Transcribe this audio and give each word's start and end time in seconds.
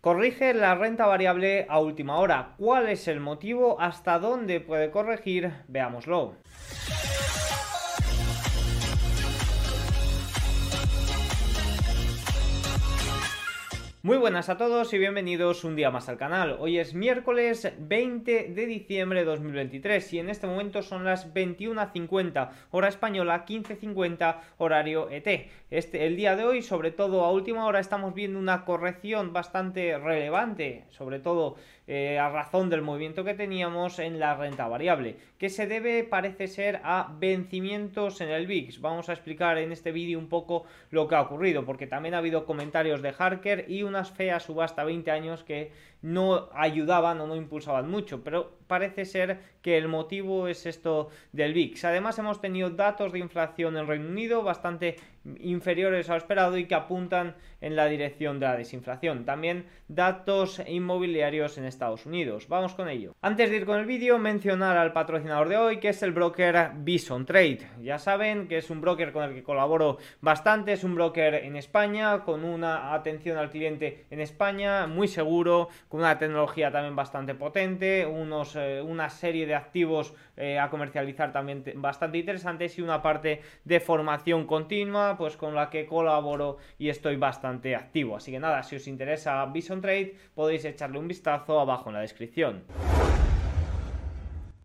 Corrige 0.00 0.54
la 0.54 0.76
renta 0.76 1.06
variable 1.06 1.66
a 1.68 1.80
última 1.80 2.18
hora. 2.18 2.54
¿Cuál 2.56 2.88
es 2.88 3.08
el 3.08 3.18
motivo? 3.18 3.80
¿Hasta 3.80 4.20
dónde 4.20 4.60
puede 4.60 4.92
corregir? 4.92 5.52
Veámoslo. 5.66 6.36
Muy 14.08 14.16
buenas 14.16 14.48
a 14.48 14.56
todos 14.56 14.94
y 14.94 14.98
bienvenidos 14.98 15.64
un 15.64 15.76
día 15.76 15.90
más 15.90 16.08
al 16.08 16.16
canal. 16.16 16.56
Hoy 16.60 16.78
es 16.78 16.94
miércoles 16.94 17.70
20 17.78 18.54
de 18.54 18.64
diciembre 18.64 19.18
de 19.18 19.26
2023 19.26 20.14
y 20.14 20.18
en 20.18 20.30
este 20.30 20.46
momento 20.46 20.80
son 20.80 21.04
las 21.04 21.34
21.50 21.34 22.48
hora 22.70 22.88
española, 22.88 23.44
15.50 23.44 24.40
horario 24.56 25.10
ET. 25.10 25.50
Este, 25.70 26.06
el 26.06 26.16
día 26.16 26.36
de 26.36 26.44
hoy, 26.44 26.62
sobre 26.62 26.90
todo 26.90 27.22
a 27.22 27.30
última 27.30 27.66
hora, 27.66 27.80
estamos 27.80 28.14
viendo 28.14 28.38
una 28.38 28.64
corrección 28.64 29.34
bastante 29.34 29.98
relevante, 29.98 30.86
sobre 30.88 31.18
todo 31.18 31.56
eh, 31.90 32.18
a 32.18 32.28
razón 32.28 32.68
del 32.68 32.82
movimiento 32.82 33.24
que 33.24 33.32
teníamos 33.32 33.98
en 33.98 34.20
la 34.20 34.36
renta 34.36 34.68
variable, 34.68 35.16
que 35.38 35.48
se 35.48 35.66
debe, 35.66 36.04
parece 36.04 36.46
ser, 36.46 36.82
a 36.84 37.14
vencimientos 37.18 38.20
en 38.20 38.28
el 38.28 38.46
VIX. 38.46 38.82
Vamos 38.82 39.08
a 39.08 39.14
explicar 39.14 39.56
en 39.56 39.72
este 39.72 39.90
vídeo 39.90 40.18
un 40.18 40.28
poco 40.28 40.66
lo 40.90 41.08
que 41.08 41.14
ha 41.14 41.22
ocurrido, 41.22 41.64
porque 41.64 41.86
también 41.86 42.14
ha 42.14 42.18
habido 42.18 42.44
comentarios 42.44 43.00
de 43.00 43.14
Harker 43.18 43.64
y 43.68 43.84
unas 43.84 44.10
feas 44.10 44.42
subasta 44.42 44.84
20 44.84 45.10
años 45.10 45.44
que 45.44 45.72
no 46.02 46.50
ayudaban 46.52 47.22
o 47.22 47.26
no 47.26 47.36
impulsaban 47.36 47.90
mucho, 47.90 48.22
pero 48.22 48.57
parece 48.68 49.04
ser 49.04 49.40
que 49.62 49.76
el 49.76 49.88
motivo 49.88 50.46
es 50.46 50.66
esto 50.66 51.08
del 51.32 51.52
VIX. 51.52 51.84
Además 51.84 52.18
hemos 52.18 52.40
tenido 52.40 52.70
datos 52.70 53.12
de 53.12 53.18
inflación 53.18 53.76
en 53.76 53.88
Reino 53.88 54.08
Unido 54.08 54.42
bastante 54.42 54.96
inferiores 55.40 56.08
a 56.08 56.12
lo 56.12 56.18
esperado 56.18 56.56
y 56.56 56.66
que 56.66 56.74
apuntan 56.74 57.34
en 57.60 57.76
la 57.76 57.86
dirección 57.86 58.38
de 58.38 58.46
la 58.46 58.56
desinflación. 58.56 59.24
También 59.24 59.66
datos 59.88 60.62
inmobiliarios 60.66 61.58
en 61.58 61.64
Estados 61.64 62.06
Unidos. 62.06 62.48
Vamos 62.48 62.74
con 62.74 62.88
ello. 62.88 63.14
Antes 63.20 63.50
de 63.50 63.56
ir 63.56 63.66
con 63.66 63.78
el 63.78 63.86
vídeo, 63.86 64.18
mencionar 64.18 64.76
al 64.76 64.92
patrocinador 64.92 65.48
de 65.48 65.56
hoy, 65.56 65.80
que 65.80 65.88
es 65.88 66.02
el 66.02 66.12
broker 66.12 66.70
Bison 66.76 67.26
Trade. 67.26 67.68
Ya 67.82 67.98
saben 67.98 68.48
que 68.48 68.58
es 68.58 68.70
un 68.70 68.80
broker 68.80 69.12
con 69.12 69.24
el 69.24 69.34
que 69.34 69.42
colaboro 69.42 69.98
bastante, 70.20 70.72
es 70.72 70.84
un 70.84 70.94
broker 70.94 71.34
en 71.34 71.56
España, 71.56 72.22
con 72.24 72.44
una 72.44 72.94
atención 72.94 73.38
al 73.38 73.50
cliente 73.50 74.06
en 74.10 74.20
España, 74.20 74.86
muy 74.86 75.08
seguro, 75.08 75.68
con 75.88 76.00
una 76.00 76.18
tecnología 76.18 76.70
también 76.70 76.96
bastante 76.96 77.34
potente, 77.34 78.06
unos, 78.06 78.56
eh, 78.58 78.82
una 78.82 79.08
serie 79.08 79.46
de 79.46 79.54
activos 79.54 80.14
eh, 80.36 80.58
a 80.58 80.70
comercializar 80.70 81.32
también 81.32 81.64
bastante 81.76 82.18
interesantes 82.18 82.78
y 82.78 82.82
una 82.82 83.02
parte 83.02 83.42
de 83.64 83.80
formación 83.80 84.46
continua, 84.46 85.16
pues 85.16 85.36
con 85.36 85.54
la 85.54 85.70
que 85.70 85.86
colaboro 85.86 86.58
y 86.78 86.88
estoy 86.88 87.16
bastante 87.16 87.74
activo. 87.74 88.16
Así 88.16 88.32
que 88.32 88.40
nada, 88.40 88.62
si 88.62 88.76
os 88.76 88.86
interesa 88.86 89.44
Vision 89.46 89.80
Trade, 89.80 90.14
podéis 90.34 90.64
echarle 90.64 90.98
un 90.98 91.08
vistazo 91.08 91.60
abajo 91.60 91.90
en 91.90 91.94
la 91.94 92.00
descripción. 92.00 92.64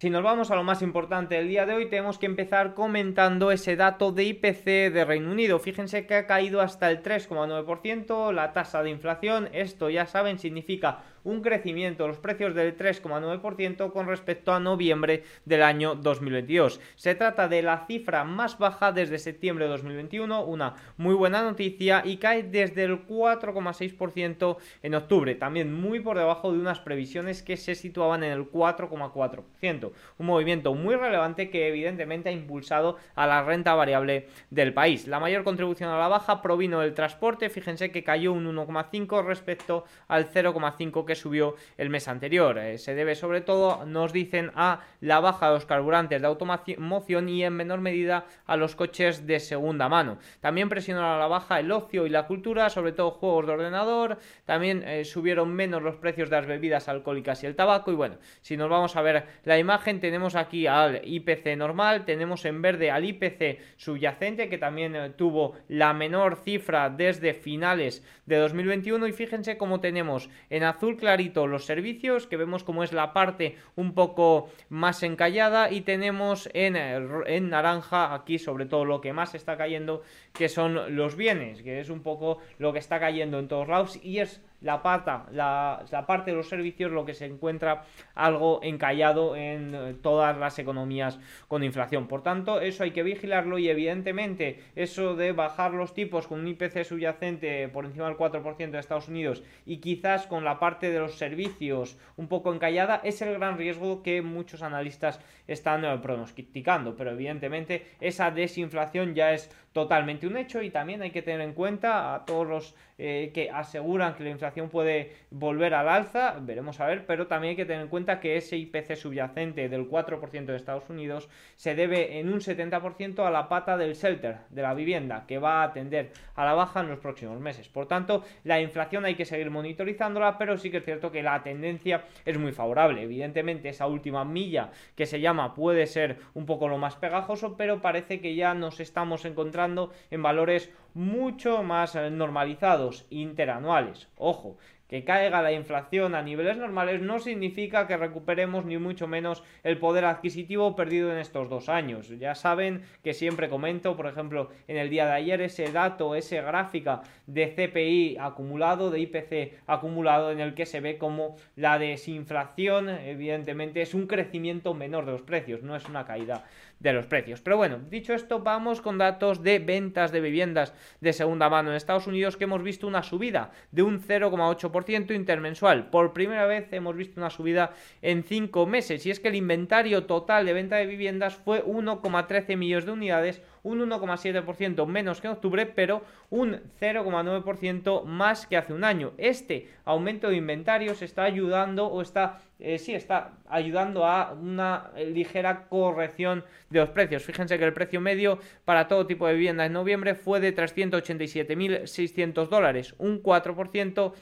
Si 0.03 0.09
nos 0.09 0.21
vamos 0.21 0.52
a 0.52 0.55
lo 0.55 0.66
más 0.66 0.81
importante 0.81 1.36
del 1.36 1.47
día 1.47 1.66
de 1.66 1.75
hoy, 1.75 1.88
tenemos 1.88 2.19
que 2.19 2.25
empezar 2.25 2.73
comentando 2.73 3.52
ese 3.52 3.77
dato 3.77 4.11
de 4.11 4.25
IPC 4.25 4.91
de 4.91 5.05
Reino 5.05 5.31
Unido. 5.31 5.59
Fíjense 5.59 6.05
que 6.05 6.16
ha 6.16 6.27
caído 6.27 6.59
hasta 6.59 6.91
el 6.91 7.02
3,9% 7.02 8.33
la 8.33 8.52
tasa 8.52 8.83
de 8.83 8.89
inflación. 8.89 9.47
Esto 9.53 9.89
ya 9.89 10.05
saben 10.05 10.39
significa 10.39 11.03
un 11.24 11.42
crecimiento 11.42 12.04
de 12.04 12.10
los 12.10 12.18
precios 12.18 12.56
del 12.56 12.78
3,9% 12.78 13.92
con 13.92 14.08
respecto 14.08 14.54
a 14.54 14.60
noviembre 14.60 15.24
del 15.46 15.64
año 15.64 15.96
2022. 15.96 16.80
Se 16.96 17.16
trata 17.16 17.48
de 17.48 17.62
la 17.62 17.86
cifra 17.88 18.24
más 18.24 18.58
baja 18.58 18.92
desde 18.92 19.20
septiembre 19.20 19.66
de 19.66 19.72
2021, 19.72 20.44
una 20.44 20.76
muy 20.98 21.14
buena 21.14 21.42
noticia 21.42 22.02
y 22.06 22.18
cae 22.18 22.44
desde 22.44 22.84
el 22.84 23.08
4,6% 23.08 24.58
en 24.82 24.96
octubre, 24.96 25.36
también 25.36 25.74
muy 25.74 26.00
por 26.00 26.18
debajo 26.18 26.52
de 26.52 26.60
unas 26.60 26.80
previsiones 26.80 27.44
que 27.44 27.58
se 27.58 27.76
situaban 27.76 28.24
en 28.24 28.32
el 28.32 28.52
4,4%. 28.52 29.92
Un 30.18 30.26
movimiento 30.26 30.74
muy 30.74 30.96
relevante 30.96 31.50
que 31.50 31.68
evidentemente 31.68 32.30
ha 32.30 32.34
impulsado 32.34 32.98
a 33.16 33.28
la 33.28 33.44
renta 33.44 33.73
variable 33.76 34.28
del 34.50 34.73
país. 34.73 35.08
La 35.08 35.20
mayor 35.20 35.44
contribución 35.44 35.89
a 35.89 35.98
la 35.98 36.08
baja 36.08 36.42
provino 36.42 36.80
del 36.82 36.94
transporte, 36.94 37.50
fíjense 37.50 37.92
que 37.92 38.04
cayó 38.04 38.33
un 38.33 38.45
1,5 38.45 39.26
respecto 39.26 39.86
al 40.08 40.32
0,5 40.32 41.06
que 41.06 41.13
subió 41.16 41.56
el 41.78 41.90
mes 41.90 42.08
anterior. 42.08 42.58
Eh, 42.58 42.78
se 42.78 42.96
debe 42.96 43.16
sobre 43.16 43.42
todo, 43.42 43.86
nos 43.86 44.14
dicen, 44.14 44.52
a 44.56 44.82
la 45.02 45.20
baja 45.20 45.48
de 45.48 45.54
los 45.56 45.66
carburantes 45.66 46.22
de 46.22 46.28
automoción 46.28 47.30
y 47.30 47.44
en 47.44 47.54
menor 47.54 47.82
medida 47.82 48.26
a 48.46 48.58
los 48.58 48.76
coches 48.76 49.26
de 49.26 49.40
segunda 49.40 49.90
mano. 49.90 50.18
También 50.40 50.70
presionó 50.70 51.14
a 51.14 51.18
la 51.18 51.28
baja 51.28 51.60
el 51.60 51.72
ocio 51.72 52.06
y 52.06 52.10
la 52.10 52.28
cultura, 52.28 52.70
sobre 52.70 52.92
todo 52.92 53.12
juegos 53.12 53.48
de 53.48 53.54
ordenador. 53.54 54.18
También 54.46 54.84
eh, 54.88 55.06
subieron 55.06 55.54
menos 55.54 55.82
los 55.82 55.96
precios 55.96 56.30
de 56.30 56.38
las 56.38 56.46
bebidas 56.46 56.88
alcohólicas 56.88 57.44
y 57.44 57.45
el 57.45 57.56
tabaco. 57.56 57.92
Y 57.92 57.95
bueno, 57.95 58.18
si 58.42 58.58
nos 58.58 58.70
vamos 58.70 58.95
a 58.95 59.02
ver 59.02 59.26
la 59.44 59.58
imagen, 59.58 60.00
tenemos 60.00 60.36
aquí 60.36 60.68
al 60.68 61.02
IPC 61.04 61.58
normal, 61.58 62.06
tenemos 62.06 62.45
en 62.45 62.62
verde 62.62 62.92
al 62.92 63.06
IPC 63.06 63.60
subyacente, 63.78 64.50
que 64.50 64.58
también 64.58 64.95
eh, 64.95 65.10
tuvo 65.12 65.56
la 65.68 65.94
menor 65.94 66.38
cifra 66.38 66.90
desde 66.90 67.34
finales 67.34 68.04
de 68.26 68.38
2021. 68.38 69.08
Y 69.08 69.14
fíjense 69.14 69.58
cómo 69.58 69.80
tenemos 69.80 70.30
en 70.50 70.64
azul 70.64 70.98
clarito 71.03 71.47
los 71.47 71.65
servicios, 71.65 72.27
que 72.27 72.37
vemos 72.37 72.64
como 72.64 72.81
es 72.81 72.93
la 72.93 73.11
parte 73.11 73.58
un 73.75 73.93
poco 73.93 74.49
más 74.69 75.03
encallada 75.03 75.69
y 75.69 75.81
tenemos 75.81 76.49
en, 76.53 76.77
en 76.77 77.49
naranja 77.49 78.14
aquí 78.14 78.39
sobre 78.39 78.67
todo 78.67 78.86
lo 78.86 79.02
que 79.02 79.11
más 79.11 79.36
está 79.36 79.58
cayendo, 79.58 80.02
que 80.31 80.47
son 80.47 80.95
los 80.95 81.17
bienes, 81.17 81.61
que 81.61 81.81
es 81.81 81.89
un 81.89 82.03
poco 82.03 82.37
lo 82.58 82.71
que 82.71 82.80
está 82.80 83.02
cayendo 83.02 83.37
en 83.37 83.49
todos 83.49 83.67
lados 83.67 83.99
y 84.02 84.19
es 84.19 84.39
la, 84.64 84.82
pata, 84.82 85.26
la, 85.32 85.86
parte 86.08 86.32
de 86.32 86.38
los 86.38 86.50
servicios 86.50 86.92
lo 86.92 87.06
que 87.06 87.14
se 87.14 87.26
encuentra 87.26 87.84
algo 88.16 88.62
encallado 88.64 89.36
en 89.36 89.76
eh, 89.76 89.96
todas 90.02 90.38
las 90.38 90.58
economías 90.58 91.20
con 91.48 91.64
inflación. 91.64 92.08
Por 92.08 92.24
tanto, 92.24 92.62
eso 92.62 92.84
hay 92.84 92.92
que 92.92 93.04
vigilarlo 93.04 93.58
y 93.60 93.70
evidentemente 93.70 94.64
eso 94.76 95.16
de 95.16 95.34
bajar 95.34 95.74
los 95.74 95.94
tipos 95.94 96.28
con 96.28 96.40
un 96.40 96.48
IPC 96.48 96.86
subyacente 96.86 97.68
por 97.68 97.86
encima 97.86 98.08
del 98.08 98.18
4% 98.18 98.72
de 98.72 98.80
Estados 98.80 99.10
Unidos 99.10 99.44
y 99.66 99.78
quizás 99.78 100.26
con 100.28 100.44
la 100.44 100.60
parte 100.60 100.90
de 100.90 101.00
los 101.00 101.18
servicios 101.18 101.98
un 102.16 102.28
poco 102.28 102.54
encallada 102.54 103.02
es 103.04 103.22
el 103.22 103.34
gran 103.34 103.58
riesgo 103.58 104.02
que 104.02 104.22
muchos 104.22 104.62
analistas 104.62 105.20
están 105.48 105.84
eh, 105.84 105.98
pronosticando. 106.02 106.95
Pero 106.95 107.12
evidentemente 107.12 107.86
esa 108.00 108.32
desinflación 108.32 109.14
ya 109.14 109.34
es 109.34 109.52
totalmente 109.74 110.28
un 110.28 110.38
hecho 110.38 110.62
y 110.62 110.70
también 110.70 111.02
hay 111.02 111.12
que 111.12 111.22
tener 111.22 111.42
en 111.42 111.54
cuenta 111.54 112.16
a 112.16 112.26
todos 112.26 112.48
los 112.48 112.76
eh, 113.05 113.31
que 113.33 113.49
aseguran 113.49 114.15
que 114.15 114.23
la 114.23 114.30
inflación 114.30 114.69
puede 114.69 115.11
volver 115.30 115.73
al 115.73 115.89
alza, 115.89 116.37
veremos 116.39 116.80
a 116.80 116.86
ver, 116.86 117.05
pero 117.05 117.27
también 117.27 117.49
hay 117.49 117.55
que 117.58 117.65
tener 117.65 117.81
en 117.81 117.89
cuenta 117.89 118.21
que 118.21 118.37
ese 118.37 118.55
IPC 118.55 118.95
subyacente 118.95 119.67
del 119.67 119.89
4% 119.89 120.45
de 120.45 120.55
Estados 120.55 120.89
Unidos 120.89 121.27
se 121.58 121.75
debe 121.75 122.19
en 122.19 122.31
un 122.31 122.39
70% 122.39 123.27
a 123.27 123.30
la 123.30 123.49
pata 123.49 123.75
del 123.75 123.95
shelter, 123.95 124.37
de 124.49 124.61
la 124.61 124.73
vivienda, 124.73 125.25
que 125.27 125.37
va 125.37 125.64
a 125.64 125.73
tender 125.73 126.14
a 126.36 126.45
la 126.45 126.53
baja 126.53 126.80
en 126.80 126.87
los 126.87 126.99
próximos 126.99 127.41
meses. 127.41 127.67
Por 127.67 127.87
tanto, 127.87 128.24
la 128.45 128.62
inflación 128.62 129.03
hay 129.03 129.15
que 129.15 129.25
seguir 129.25 129.50
monitorizándola, 129.51 130.38
pero 130.38 130.57
sí 130.57 130.71
que 130.71 130.77
es 130.77 130.85
cierto 130.85 131.12
que 131.12 131.24
la 131.24 131.44
tendencia 131.44 132.06
es 132.24 132.38
muy 132.38 132.53
favorable. 132.53 133.01
Evidentemente, 133.01 133.68
esa 133.68 133.85
última 133.85 134.24
milla 134.24 134.71
que 134.95 135.07
se 135.07 135.19
llama 135.19 135.56
puede 135.56 135.88
ser 135.88 136.19
un 136.35 136.45
poco 136.45 136.69
lo 136.69 136.77
más 136.77 136.95
pegajoso, 136.95 137.57
pero 137.57 137.81
parece 137.81 138.21
que 138.21 138.33
ya 138.33 138.53
nos 138.53 138.80
estamos 138.80 139.25
encontrando 139.25 139.91
en 140.09 140.24
valores 140.24 140.71
mucho 140.94 141.63
más 141.63 141.95
eh, 141.95 142.09
normalizados 142.09 143.06
interanuales. 143.09 144.09
Ojo, 144.18 144.57
que 144.94 145.04
caiga 145.04 145.42
la 145.42 145.51
inflación 145.51 146.13
a 146.13 146.21
niveles 146.21 146.56
normales 146.56 147.01
no 147.01 147.18
significa 147.18 147.88
que 147.88 147.98
recuperemos 147.98 148.63
ni 148.63 148.77
mucho 148.77 149.07
menos 149.07 149.44
el 149.63 149.80
poder 149.80 150.06
adquisitivo 150.06 150.75
perdido 150.75 151.12
en 151.12 151.18
estos 151.18 151.50
dos 151.50 151.68
años. 151.68 152.09
Ya 152.19 152.36
saben 152.36 152.83
que 153.03 153.15
siempre 153.15 153.50
comento, 153.50 153.98
por 153.98 154.06
ejemplo, 154.06 154.51
en 154.68 154.77
el 154.77 154.92
día 154.92 155.07
de 155.07 155.13
ayer 155.13 155.42
ese 155.42 155.71
dato, 155.71 156.13
ese 156.13 156.44
gráfica 156.44 157.01
de 157.25 157.48
CPI 157.48 158.18
acumulado, 158.19 158.92
de 158.92 159.00
IPC 159.00 159.63
acumulado, 159.65 160.31
en 160.31 160.39
el 160.39 160.53
que 160.53 160.68
se 160.68 160.80
ve 160.80 161.00
como 161.00 161.38
la 161.56 161.79
desinflación, 161.79 162.88
evidentemente, 162.89 163.81
es 163.81 163.95
un 163.95 164.06
crecimiento 164.06 164.75
menor 164.75 165.07
de 165.07 165.13
los 165.13 165.23
precios, 165.23 165.63
no 165.63 165.75
es 165.75 165.89
una 165.89 166.06
caída 166.06 166.45
de 166.83 166.94
los 166.94 167.07
precios. 167.07 167.41
Pero 167.41 167.57
bueno, 167.57 167.80
dicho 167.89 168.13
esto, 168.13 168.41
vamos 168.41 168.81
con 168.81 168.97
datos 168.97 169.41
de 169.41 169.59
ventas 169.59 170.12
de 170.12 170.19
viviendas 170.19 170.74
de 171.00 171.13
segunda 171.13 171.50
mano 171.50 171.69
en 171.69 171.77
Estados 171.77 172.07
Unidos 172.07 172.35
que 172.35 172.44
hemos 172.44 172.62
visto 172.62 172.85
una 172.85 173.01
subida 173.03 173.51
de 173.71 173.83
un 173.83 174.01
0,8% 174.01 175.15
intermensual. 175.15 175.89
Por 175.89 176.13
primera 176.13 176.45
vez 176.45 176.71
hemos 176.74 176.95
visto 176.95 177.19
una 177.19 177.30
subida 177.30 177.71
en 178.01 178.24
5 178.24 178.65
meses 178.68 179.06
y 179.06 179.12
es 179.12 179.21
que 179.21 179.30
el 179.30 179.35
inventario 179.35 180.06
total 180.06 180.45
de 180.45 180.53
venta 180.53 180.75
de 180.75 180.85
viviendas 180.85 181.35
fue 181.35 181.63
1,13 181.63 182.57
millones 182.57 182.85
de 182.85 182.91
unidades 182.91 183.41
un 183.63 183.80
1,7% 183.80 184.85
menos 184.85 185.21
que 185.21 185.27
en 185.27 185.33
octubre, 185.33 185.65
pero 185.65 186.03
un 186.30 186.59
0,9% 186.80 188.03
más 188.03 188.45
que 188.45 188.57
hace 188.57 188.74
un 188.74 188.83
año. 188.83 189.13
Este 189.18 189.69
aumento 189.85 190.30
de 190.30 190.35
inventarios 190.35 191.01
está 191.01 191.24
ayudando 191.24 191.88
o 191.88 192.01
está, 192.01 192.41
eh, 192.63 192.80
sí, 192.80 192.95
está 192.95 193.33
ayudando 193.50 194.06
a 194.06 194.31
una 194.31 194.92
ligera 194.95 195.68
corrección 195.68 196.45
de 196.69 196.80
los 196.80 196.89
precios. 196.89 197.24
Fíjense 197.24 197.60
que 197.60 197.65
el 197.65 197.74
precio 197.74 198.00
medio 198.00 198.39
para 198.63 198.88
todo 198.88 199.06
tipo 199.06 199.27
de 199.27 199.33
vivienda 199.33 199.65
en 199.65 199.74
noviembre 199.74 200.15
fue 200.15 200.39
de 200.39 200.56
387.600 200.56 202.48
dólares, 202.48 202.95
un 202.98 203.21
4% 203.21 204.13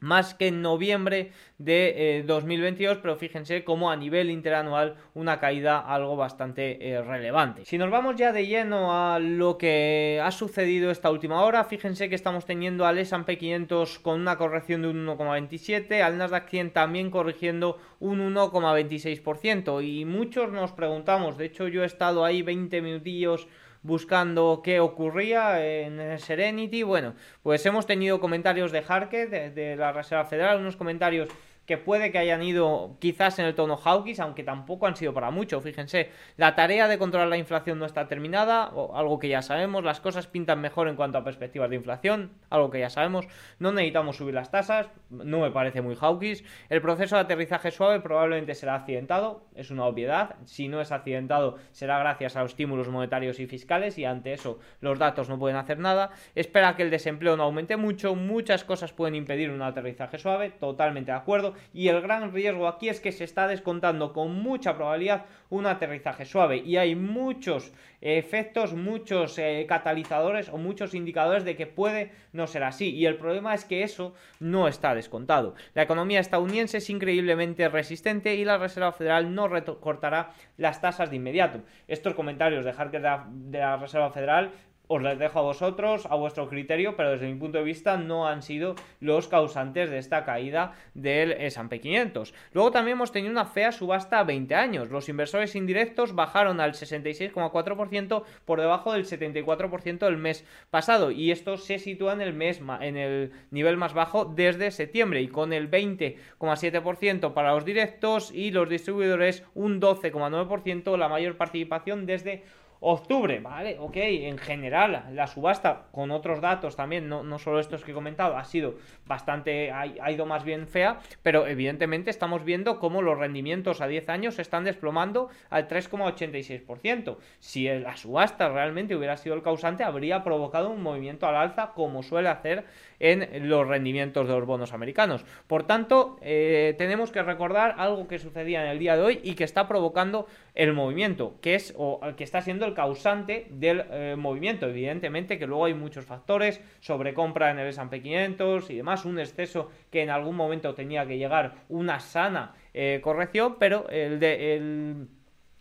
más 0.00 0.34
que 0.34 0.48
en 0.48 0.62
noviembre 0.62 1.32
de 1.58 2.24
2022, 2.26 2.96
eh, 2.96 3.00
pero 3.02 3.16
fíjense 3.16 3.64
como 3.64 3.90
a 3.90 3.96
nivel 3.96 4.30
interanual 4.30 4.96
una 5.14 5.38
caída 5.38 5.78
algo 5.78 6.16
bastante 6.16 6.90
eh, 6.90 7.02
relevante. 7.02 7.64
Si 7.64 7.78
nos 7.78 7.90
vamos 7.90 8.16
ya 8.16 8.32
de 8.32 8.46
lleno 8.46 8.92
a 8.92 9.18
lo 9.18 9.58
que 9.58 10.20
ha 10.22 10.30
sucedido 10.30 10.90
esta 10.90 11.10
última 11.10 11.42
hora, 11.42 11.64
fíjense 11.64 12.08
que 12.08 12.14
estamos 12.14 12.46
teniendo 12.46 12.86
al 12.86 12.98
S&P 12.98 13.38
500 13.38 13.98
con 13.98 14.20
una 14.20 14.36
corrección 14.36 14.82
de 14.82 14.88
un 14.88 15.06
1,27, 15.06 16.00
al 16.00 16.16
Nasdaq 16.18 16.48
100 16.48 16.72
también 16.72 17.10
corrigiendo 17.10 17.78
un 18.00 18.34
1,26% 18.34 19.86
y 19.86 20.04
muchos 20.06 20.50
nos 20.50 20.72
preguntamos, 20.72 21.36
de 21.36 21.44
hecho 21.46 21.68
yo 21.68 21.82
he 21.82 21.86
estado 21.86 22.24
ahí 22.24 22.42
20 22.42 22.80
minutillos 22.80 23.46
buscando 23.82 24.60
qué 24.62 24.80
ocurría 24.80 25.64
en 25.66 26.18
Serenity. 26.18 26.82
Bueno, 26.82 27.14
pues 27.42 27.64
hemos 27.66 27.86
tenido 27.86 28.20
comentarios 28.20 28.72
de 28.72 28.84
Harker, 28.86 29.52
de, 29.54 29.76
la 29.76 29.92
Reserva 29.92 30.24
Federal, 30.24 30.60
unos 30.60 30.76
comentarios 30.76 31.28
que 31.70 31.78
puede 31.78 32.10
que 32.10 32.18
hayan 32.18 32.42
ido 32.42 32.96
quizás 32.98 33.38
en 33.38 33.44
el 33.44 33.54
tono 33.54 33.76
hawkish, 33.76 34.20
aunque 34.20 34.42
tampoco 34.42 34.88
han 34.88 34.96
sido 34.96 35.14
para 35.14 35.30
mucho. 35.30 35.60
Fíjense, 35.60 36.10
la 36.36 36.56
tarea 36.56 36.88
de 36.88 36.98
controlar 36.98 37.28
la 37.28 37.36
inflación 37.36 37.78
no 37.78 37.86
está 37.86 38.08
terminada, 38.08 38.72
algo 38.92 39.20
que 39.20 39.28
ya 39.28 39.40
sabemos, 39.40 39.84
las 39.84 40.00
cosas 40.00 40.26
pintan 40.26 40.60
mejor 40.60 40.88
en 40.88 40.96
cuanto 40.96 41.18
a 41.18 41.22
perspectivas 41.22 41.70
de 41.70 41.76
inflación, 41.76 42.32
algo 42.48 42.70
que 42.70 42.80
ya 42.80 42.90
sabemos, 42.90 43.28
no 43.60 43.70
necesitamos 43.70 44.16
subir 44.16 44.34
las 44.34 44.50
tasas, 44.50 44.88
no 45.10 45.38
me 45.38 45.52
parece 45.52 45.80
muy 45.80 45.94
hawkish. 45.94 46.44
El 46.70 46.82
proceso 46.82 47.14
de 47.14 47.22
aterrizaje 47.22 47.70
suave 47.70 48.00
probablemente 48.00 48.56
será 48.56 48.74
accidentado, 48.74 49.46
es 49.54 49.70
una 49.70 49.84
obviedad, 49.84 50.34
si 50.46 50.66
no 50.66 50.80
es 50.80 50.90
accidentado 50.90 51.58
será 51.70 52.00
gracias 52.00 52.34
a 52.34 52.42
los 52.42 52.50
estímulos 52.50 52.88
monetarios 52.88 53.38
y 53.38 53.46
fiscales 53.46 53.96
y 53.96 54.04
ante 54.04 54.32
eso 54.32 54.58
los 54.80 54.98
datos 54.98 55.28
no 55.28 55.38
pueden 55.38 55.56
hacer 55.56 55.78
nada. 55.78 56.10
Espera 56.34 56.74
que 56.74 56.82
el 56.82 56.90
desempleo 56.90 57.36
no 57.36 57.44
aumente 57.44 57.76
mucho, 57.76 58.16
muchas 58.16 58.64
cosas 58.64 58.92
pueden 58.92 59.14
impedir 59.14 59.50
un 59.50 59.62
aterrizaje 59.62 60.18
suave, 60.18 60.50
totalmente 60.50 61.12
de 61.12 61.18
acuerdo 61.18 61.54
y 61.72 61.88
el 61.88 62.00
gran 62.00 62.32
riesgo 62.32 62.68
aquí 62.68 62.88
es 62.88 63.00
que 63.00 63.12
se 63.12 63.24
está 63.24 63.46
descontando 63.46 64.12
con 64.12 64.34
mucha 64.34 64.76
probabilidad 64.76 65.26
un 65.48 65.66
aterrizaje 65.66 66.24
suave 66.24 66.58
y 66.58 66.76
hay 66.76 66.94
muchos 66.94 67.72
efectos, 68.00 68.72
muchos 68.72 69.38
eh, 69.38 69.66
catalizadores 69.68 70.48
o 70.48 70.56
muchos 70.56 70.94
indicadores 70.94 71.44
de 71.44 71.56
que 71.56 71.66
puede 71.66 72.12
no 72.32 72.46
ser 72.46 72.62
así 72.62 72.90
y 72.90 73.06
el 73.06 73.16
problema 73.16 73.54
es 73.54 73.64
que 73.64 73.82
eso 73.82 74.14
no 74.38 74.68
está 74.68 74.94
descontado. 74.94 75.54
La 75.74 75.82
economía 75.82 76.20
estadounidense 76.20 76.78
es 76.78 76.88
increíblemente 76.90 77.68
resistente 77.68 78.34
y 78.36 78.44
la 78.44 78.58
Reserva 78.58 78.92
Federal 78.92 79.34
no 79.34 79.48
recortará 79.48 80.30
las 80.56 80.80
tasas 80.80 81.10
de 81.10 81.16
inmediato. 81.16 81.60
Estos 81.88 82.14
comentarios 82.14 82.64
de 82.64 82.70
Harker 82.70 83.02
de 83.02 83.58
la 83.58 83.76
Reserva 83.76 84.10
Federal 84.10 84.52
os 84.92 85.00
les 85.00 85.20
dejo 85.20 85.38
a 85.38 85.42
vosotros, 85.42 86.04
a 86.10 86.16
vuestro 86.16 86.48
criterio, 86.48 86.96
pero 86.96 87.12
desde 87.12 87.28
mi 87.28 87.38
punto 87.38 87.58
de 87.58 87.64
vista 87.64 87.96
no 87.96 88.26
han 88.26 88.42
sido 88.42 88.74
los 88.98 89.28
causantes 89.28 89.88
de 89.88 89.98
esta 89.98 90.24
caída 90.24 90.72
del 90.94 91.30
S&P 91.30 91.80
500. 91.80 92.34
Luego 92.52 92.72
también 92.72 92.96
hemos 92.96 93.12
tenido 93.12 93.30
una 93.30 93.44
fea 93.44 93.70
subasta 93.70 94.18
a 94.18 94.24
20 94.24 94.52
años. 94.56 94.90
Los 94.90 95.08
inversores 95.08 95.54
indirectos 95.54 96.16
bajaron 96.16 96.58
al 96.58 96.72
66,4% 96.72 98.24
por 98.44 98.60
debajo 98.60 98.92
del 98.92 99.06
74% 99.06 99.98
del 99.98 100.16
mes 100.16 100.44
pasado 100.70 101.12
y 101.12 101.30
esto 101.30 101.56
se 101.56 101.78
sitúa 101.78 102.14
en 102.14 102.20
el 102.20 102.32
mes 102.32 102.60
en 102.80 102.96
el 102.96 103.30
nivel 103.52 103.76
más 103.76 103.94
bajo 103.94 104.24
desde 104.24 104.72
septiembre 104.72 105.22
y 105.22 105.28
con 105.28 105.52
el 105.52 105.70
20,7% 105.70 107.32
para 107.32 107.52
los 107.52 107.64
directos 107.64 108.32
y 108.34 108.50
los 108.50 108.68
distribuidores 108.68 109.44
un 109.54 109.80
12,9% 109.80 110.96
la 110.96 111.08
mayor 111.08 111.36
participación 111.36 112.06
desde 112.06 112.42
Octubre, 112.82 113.40
vale, 113.40 113.76
ok, 113.78 113.96
en 113.96 114.38
general 114.38 115.04
la 115.12 115.26
subasta 115.26 115.88
con 115.92 116.10
otros 116.10 116.40
datos 116.40 116.76
también, 116.76 117.10
no, 117.10 117.22
no 117.22 117.38
solo 117.38 117.60
estos 117.60 117.84
que 117.84 117.90
he 117.90 117.94
comentado, 117.94 118.38
ha 118.38 118.44
sido 118.44 118.76
bastante, 119.04 119.70
ha, 119.70 120.10
ido 120.10 120.24
más 120.24 120.44
bien 120.44 120.66
fea, 120.66 120.98
pero 121.22 121.46
evidentemente 121.46 122.08
estamos 122.08 122.42
viendo 122.42 122.78
cómo 122.78 123.02
los 123.02 123.18
rendimientos 123.18 123.82
a 123.82 123.86
10 123.86 124.08
años 124.08 124.36
se 124.36 124.42
están 124.42 124.64
desplomando 124.64 125.28
al 125.50 125.68
3,86%. 125.68 127.18
Si 127.38 127.68
la 127.68 127.98
subasta 127.98 128.48
realmente 128.48 128.96
hubiera 128.96 129.18
sido 129.18 129.34
el 129.34 129.42
causante, 129.42 129.84
habría 129.84 130.24
provocado 130.24 130.70
un 130.70 130.82
movimiento 130.82 131.26
al 131.26 131.36
alza 131.36 131.72
como 131.74 132.02
suele 132.02 132.30
hacer 132.30 132.64
en 132.98 133.48
los 133.48 133.66
rendimientos 133.66 134.26
de 134.26 134.34
los 134.34 134.46
bonos 134.46 134.72
americanos. 134.72 135.24
Por 135.46 135.64
tanto, 135.64 136.18
eh, 136.22 136.74
tenemos 136.78 137.10
que 137.10 137.22
recordar 137.22 137.74
algo 137.78 138.08
que 138.08 138.18
sucedía 138.18 138.62
en 138.62 138.70
el 138.70 138.78
día 138.78 138.96
de 138.96 139.02
hoy 139.02 139.20
y 139.22 139.34
que 139.34 139.44
está 139.44 139.68
provocando 139.68 140.26
el 140.54 140.72
movimiento, 140.72 141.34
que 141.40 141.54
es 141.54 141.74
o 141.76 142.00
que 142.16 142.24
está 142.24 142.42
siendo 142.42 142.66
el 142.66 142.69
causante 142.74 143.46
del 143.50 143.84
eh, 143.90 144.16
movimiento. 144.16 144.66
Evidentemente 144.66 145.38
que 145.38 145.46
luego 145.46 145.66
hay 145.66 145.74
muchos 145.74 146.04
factores, 146.04 146.60
sobre 146.80 147.14
compra 147.14 147.50
en 147.50 147.58
el 147.58 147.68
S&P 147.68 148.02
500 148.02 148.70
y 148.70 148.76
demás, 148.76 149.04
un 149.04 149.18
exceso 149.18 149.70
que 149.90 150.02
en 150.02 150.10
algún 150.10 150.36
momento 150.36 150.74
tenía 150.74 151.06
que 151.06 151.18
llegar 151.18 151.54
una 151.68 152.00
sana 152.00 152.54
eh, 152.74 153.00
corrección, 153.02 153.56
pero 153.58 153.88
el 153.88 154.20
de 154.20 154.54
el 154.54 155.08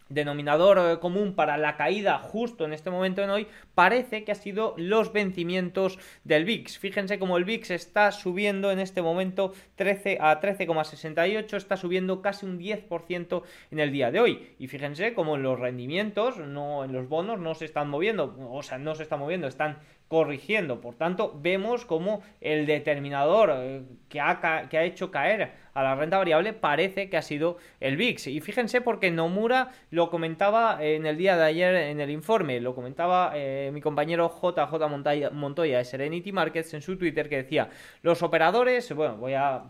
denominador 0.10 0.78
eh, 0.80 1.00
común 1.00 1.34
para 1.34 1.58
la 1.58 1.78
caída 1.78 2.20
justo 2.20 2.66
en 2.66 2.74
este 2.74 2.90
momento 2.90 3.24
en 3.24 3.30
hoy 3.30 3.48
parece 3.76 4.24
que 4.24 4.32
ha 4.32 4.36
sido 4.36 4.74
los 4.78 5.14
vencimientos 5.14 6.00
del 6.24 6.46
VIX. 6.46 6.78
Fíjense 6.78 7.20
cómo 7.20 7.38
el 7.38 7.46
VIX 7.46 7.72
está 7.72 8.12
subiendo 8.12 8.72
en 8.72 8.80
este 8.80 9.02
momento 9.02 9.54
13 9.76 10.18
a 10.20 10.40
13,68, 10.42 11.56
está 11.56 11.78
subiendo 11.78 12.22
casi 12.22 12.46
un 12.46 12.60
10% 12.60 13.44
en 13.72 13.80
el 13.80 13.92
día 13.92 14.12
de 14.12 14.20
hoy. 14.20 14.56
Y 14.60 14.68
fíjense 14.68 15.14
cómo 15.14 15.36
en 15.36 15.44
los 15.44 15.60
rendimientos, 15.60 16.38
no 16.38 16.84
en 16.84 16.92
los 16.92 17.08
bonos, 17.08 17.40
no 17.40 17.56
se 17.56 17.66
están 17.66 17.90
moviendo, 17.90 18.36
o 18.52 18.64
sea, 18.64 18.78
no 18.78 18.96
se 18.96 19.04
están 19.04 19.20
moviendo, 19.20 19.48
están 19.48 19.78
corrigiendo. 20.10 20.82
Por 20.82 20.96
tanto, 20.96 21.40
vemos 21.40 21.86
como 21.86 22.22
el 22.42 22.66
determinador 22.66 23.52
eh, 23.54 23.84
que 24.10 24.20
ha, 24.20 24.68
que 24.70 24.78
ha 24.78 24.84
hecho 24.84 25.12
caer 25.12 25.54
a 25.80 25.84
la 25.84 25.96
renta 25.96 26.18
variable 26.18 26.52
parece 26.54 27.10
que 27.10 27.16
ha 27.16 27.22
sido 27.22 27.58
el 27.80 27.96
VIX. 27.96 28.28
Y 28.28 28.42
fíjense 28.42 28.82
porque 28.82 29.12
Nomura 29.12 29.72
lo 29.92 30.10
comentaba 30.10 30.84
en 30.84 31.06
el 31.06 31.18
día 31.18 31.38
de 31.38 31.44
ayer 31.44 31.76
en 31.76 32.02
el 32.02 32.10
informe, 32.10 32.60
lo 32.60 32.76
comentaba 32.76 33.32
eh, 33.36 33.72
mi 33.74 33.80
compañero 33.80 34.30
JJ 34.30 35.32
Montoya 35.32 35.78
de 35.78 35.86
Serenity 35.86 36.32
Markets 36.34 36.74
en 36.74 36.82
su 36.82 36.98
Twitter 36.98 37.30
que 37.30 37.38
decía, 37.38 37.70
los 38.02 38.22
operadores, 38.24 38.94
bueno, 38.94 39.16
voy 39.16 39.34
a 39.34 39.64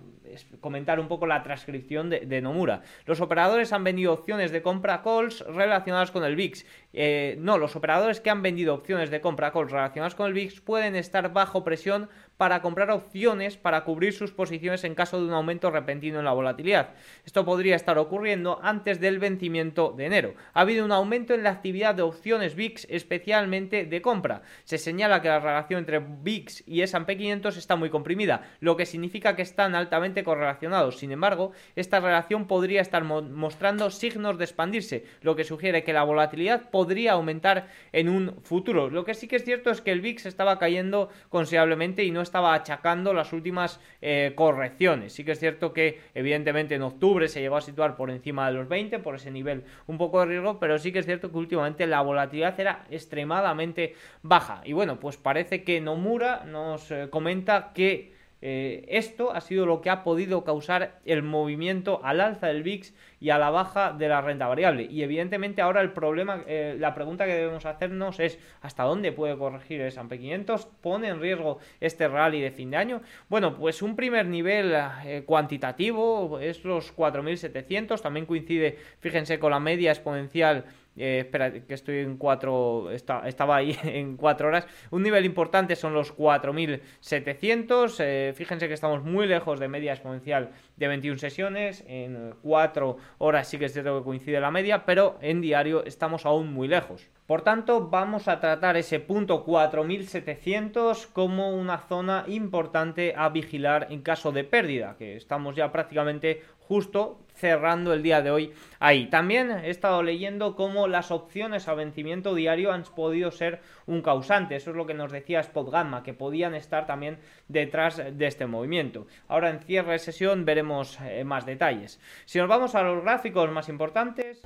comentar 0.61 0.99
un 0.99 1.07
poco 1.07 1.27
la 1.27 1.43
transcripción 1.43 2.09
de, 2.09 2.41
Nomura. 2.41 2.81
Los 3.05 3.21
operadores 3.21 3.73
han 3.73 3.83
vendido 3.83 4.13
opciones 4.13 4.51
de 4.51 4.61
compra 4.61 5.01
calls 5.01 5.41
relacionadas 5.41 6.11
con 6.11 6.23
el 6.23 6.35
VIX. 6.35 6.65
Eh, 6.93 7.35
no, 7.39 7.57
los 7.57 7.75
operadores 7.75 8.21
que 8.21 8.29
han 8.29 8.41
vendido 8.41 8.73
opciones 8.73 9.09
de 9.09 9.21
compra 9.21 9.51
calls 9.51 9.71
relacionadas 9.71 10.15
con 10.15 10.27
el 10.27 10.33
VIX 10.33 10.61
pueden 10.61 10.95
estar 10.95 11.33
bajo 11.33 11.63
presión 11.63 12.09
para 12.39 12.61
comprar 12.61 12.89
opciones 12.89 13.57
para 13.57 13.83
cubrir 13.83 14.13
sus 14.13 14.31
posiciones 14.31 14.85
en 14.85 14.95
caso 14.95 15.19
de 15.19 15.27
un 15.27 15.33
aumento 15.33 15.71
repentino 15.71 16.19
en 16.19 16.25
la 16.25 16.31
volatilidad. 16.31 16.91
Esto 17.25 17.43
podría 17.43 17.75
estar 17.75 17.97
ocurriendo 17.97 18.61
antes 18.63 19.01
del 19.01 19.19
vencimiento 19.19 19.93
de 19.95 20.05
enero. 20.05 20.35
Ha 20.53 20.61
habido 20.61 20.85
un 20.85 20.93
aumento 20.93 21.33
en 21.33 21.43
la 21.43 21.49
actividad 21.49 21.95
de 21.95 22.03
opciones 22.03 22.55
VIX, 22.55 22.87
especialmente 22.89 23.83
de 23.83 24.01
compra. 24.01 24.41
Se 24.63 24.77
señala 24.77 25.21
que 25.21 25.27
la 25.27 25.41
relación 25.41 25.79
entre 25.79 25.99
VIX 25.99 26.63
y 26.65 26.81
S&P 26.81 27.17
500 27.17 27.57
está 27.57 27.75
muy 27.75 27.89
comprimida, 27.89 28.43
lo 28.61 28.77
que 28.77 28.85
significa 28.85 29.35
que 29.35 29.41
están 29.41 29.75
altamente 29.75 30.18
correlacionados. 30.23 30.97
Sin 30.97 31.11
embargo, 31.11 31.51
esta 31.75 31.99
relación 31.99 32.47
podría 32.47 32.81
estar 32.81 33.03
mostrando 33.03 33.89
signos 33.89 34.37
de 34.37 34.45
expandirse, 34.45 35.05
lo 35.21 35.35
que 35.35 35.43
sugiere 35.43 35.83
que 35.83 35.93
la 35.93 36.03
volatilidad 36.03 36.69
podría 36.69 37.13
aumentar 37.13 37.67
en 37.91 38.09
un 38.09 38.35
futuro. 38.43 38.89
Lo 38.89 39.05
que 39.05 39.13
sí 39.13 39.27
que 39.27 39.37
es 39.37 39.45
cierto 39.45 39.69
es 39.71 39.81
que 39.81 39.91
el 39.91 40.01
VIX 40.01 40.25
estaba 40.25 40.59
cayendo 40.59 41.09
considerablemente 41.29 42.03
y 42.03 42.11
no 42.11 42.21
estaba 42.21 42.53
achacando 42.53 43.13
las 43.13 43.33
últimas 43.33 43.79
eh, 44.01 44.33
correcciones. 44.35 45.13
Sí 45.13 45.23
que 45.23 45.31
es 45.33 45.39
cierto 45.39 45.73
que 45.73 45.99
evidentemente 46.13 46.75
en 46.75 46.81
octubre 46.81 47.27
se 47.27 47.41
llegó 47.41 47.57
a 47.57 47.61
situar 47.61 47.95
por 47.95 48.09
encima 48.09 48.47
de 48.47 48.53
los 48.53 48.67
20, 48.67 48.99
por 48.99 49.15
ese 49.15 49.31
nivel 49.31 49.63
un 49.87 49.97
poco 49.97 50.19
de 50.19 50.27
riesgo, 50.27 50.59
pero 50.59 50.77
sí 50.79 50.91
que 50.91 50.99
es 50.99 51.05
cierto 51.05 51.31
que 51.31 51.37
últimamente 51.37 51.87
la 51.87 52.01
volatilidad 52.01 52.59
era 52.59 52.85
extremadamente 52.89 53.95
baja. 54.21 54.61
Y 54.65 54.73
bueno, 54.73 54.99
pues 54.99 55.17
parece 55.17 55.63
que 55.63 55.81
Nomura 55.81 56.43
nos 56.45 56.91
eh, 56.91 57.07
comenta 57.09 57.71
que 57.73 58.18
eh, 58.41 58.85
esto 58.87 59.33
ha 59.33 59.41
sido 59.41 59.65
lo 59.65 59.81
que 59.81 59.89
ha 59.89 60.03
podido 60.03 60.43
causar 60.43 60.99
el 61.05 61.23
movimiento 61.23 62.01
al 62.03 62.21
alza 62.21 62.47
del 62.47 62.63
VIX 62.63 62.93
y 63.19 63.29
a 63.29 63.37
la 63.37 63.49
baja 63.49 63.93
de 63.93 64.07
la 64.07 64.21
renta 64.21 64.47
variable. 64.47 64.87
Y 64.89 65.03
evidentemente 65.03 65.61
ahora 65.61 65.81
el 65.81 65.91
problema, 65.91 66.43
eh, 66.47 66.75
la 66.79 66.93
pregunta 66.93 67.25
que 67.25 67.33
debemos 67.33 67.65
hacernos 67.65 68.19
es 68.19 68.39
¿hasta 68.61 68.83
dónde 68.83 69.11
puede 69.11 69.37
corregir 69.37 69.81
el 69.81 69.87
S&P 69.87 70.19
500? 70.19 70.65
¿Pone 70.81 71.09
en 71.09 71.19
riesgo 71.19 71.59
este 71.79 72.07
rally 72.07 72.41
de 72.41 72.51
fin 72.51 72.71
de 72.71 72.77
año? 72.77 73.01
Bueno, 73.27 73.55
pues 73.55 73.81
un 73.81 73.95
primer 73.95 74.25
nivel 74.25 74.75
eh, 75.05 75.23
cuantitativo 75.25 76.39
es 76.39 76.63
los 76.63 76.95
4.700, 76.95 78.01
también 78.01 78.25
coincide, 78.25 78.77
fíjense, 78.99 79.39
con 79.39 79.51
la 79.51 79.59
media 79.59 79.91
exponencial 79.91 80.65
eh, 80.99 81.19
espera, 81.19 81.51
que 81.53 81.73
estoy 81.73 81.99
en 81.99 82.17
4, 82.17 82.91
estaba 82.91 83.55
ahí 83.55 83.77
en 83.83 84.17
4 84.17 84.47
horas. 84.49 84.67
Un 84.91 85.01
nivel 85.03 85.23
importante 85.25 85.77
son 85.77 85.93
los 85.93 86.11
4700. 86.11 87.99
Eh, 88.01 88.33
fíjense 88.35 88.67
que 88.67 88.73
estamos 88.73 89.03
muy 89.03 89.25
lejos 89.25 89.61
de 89.61 89.69
media 89.69 89.93
exponencial 89.93 90.49
de 90.75 90.87
21 90.89 91.17
sesiones. 91.17 91.85
En 91.87 92.35
4 92.41 92.97
horas 93.17 93.47
sí 93.47 93.57
que 93.57 93.65
es 93.65 93.73
cierto 93.73 93.97
que 93.97 94.03
coincide 94.03 94.39
la 94.39 94.51
media, 94.51 94.85
pero 94.85 95.17
en 95.21 95.41
diario 95.41 95.83
estamos 95.85 96.25
aún 96.25 96.53
muy 96.53 96.67
lejos. 96.67 97.09
Por 97.25 97.41
tanto, 97.41 97.89
vamos 97.89 98.27
a 98.27 98.39
tratar 98.39 98.77
ese 98.77 98.99
punto 98.99 99.43
4700 99.43 101.07
como 101.07 101.51
una 101.51 101.77
zona 101.77 102.23
importante 102.27 103.13
a 103.15 103.29
vigilar 103.29 103.87
en 103.89 104.01
caso 104.01 104.31
de 104.31 104.43
pérdida, 104.43 104.95
que 104.97 105.15
estamos 105.15 105.55
ya 105.55 105.71
prácticamente 105.71 106.43
justo 106.59 107.19
cerrando 107.39 107.93
el 107.93 108.03
día 108.03 108.21
de 108.21 108.31
hoy 108.31 108.53
ahí. 108.79 109.07
También 109.07 109.51
he 109.51 109.69
estado 109.69 110.03
leyendo 110.03 110.55
cómo 110.55 110.87
las 110.87 111.09
opciones 111.11 111.67
a 111.67 111.73
vencimiento 111.73 112.35
diario 112.35 112.71
han 112.71 112.83
podido 112.83 113.31
ser 113.31 113.61
un 113.85 114.01
causante. 114.01 114.55
Eso 114.55 114.71
es 114.71 114.75
lo 114.75 114.85
que 114.85 114.93
nos 114.93 115.11
decía 115.11 115.39
Spot 115.39 115.69
Gamma, 115.69 116.03
que 116.03 116.13
podían 116.13 116.53
estar 116.53 116.85
también 116.85 117.17
detrás 117.47 117.97
de 117.97 118.25
este 118.27 118.45
movimiento. 118.45 119.07
Ahora 119.27 119.49
en 119.49 119.59
cierre 119.59 119.93
de 119.93 119.99
sesión 119.99 120.45
veremos 120.45 120.99
eh, 121.01 121.23
más 121.23 121.45
detalles. 121.45 121.99
Si 122.25 122.37
nos 122.37 122.47
vamos 122.47 122.75
a 122.75 122.83
los 122.83 123.01
gráficos 123.03 123.49
más 123.51 123.69
importantes... 123.69 124.41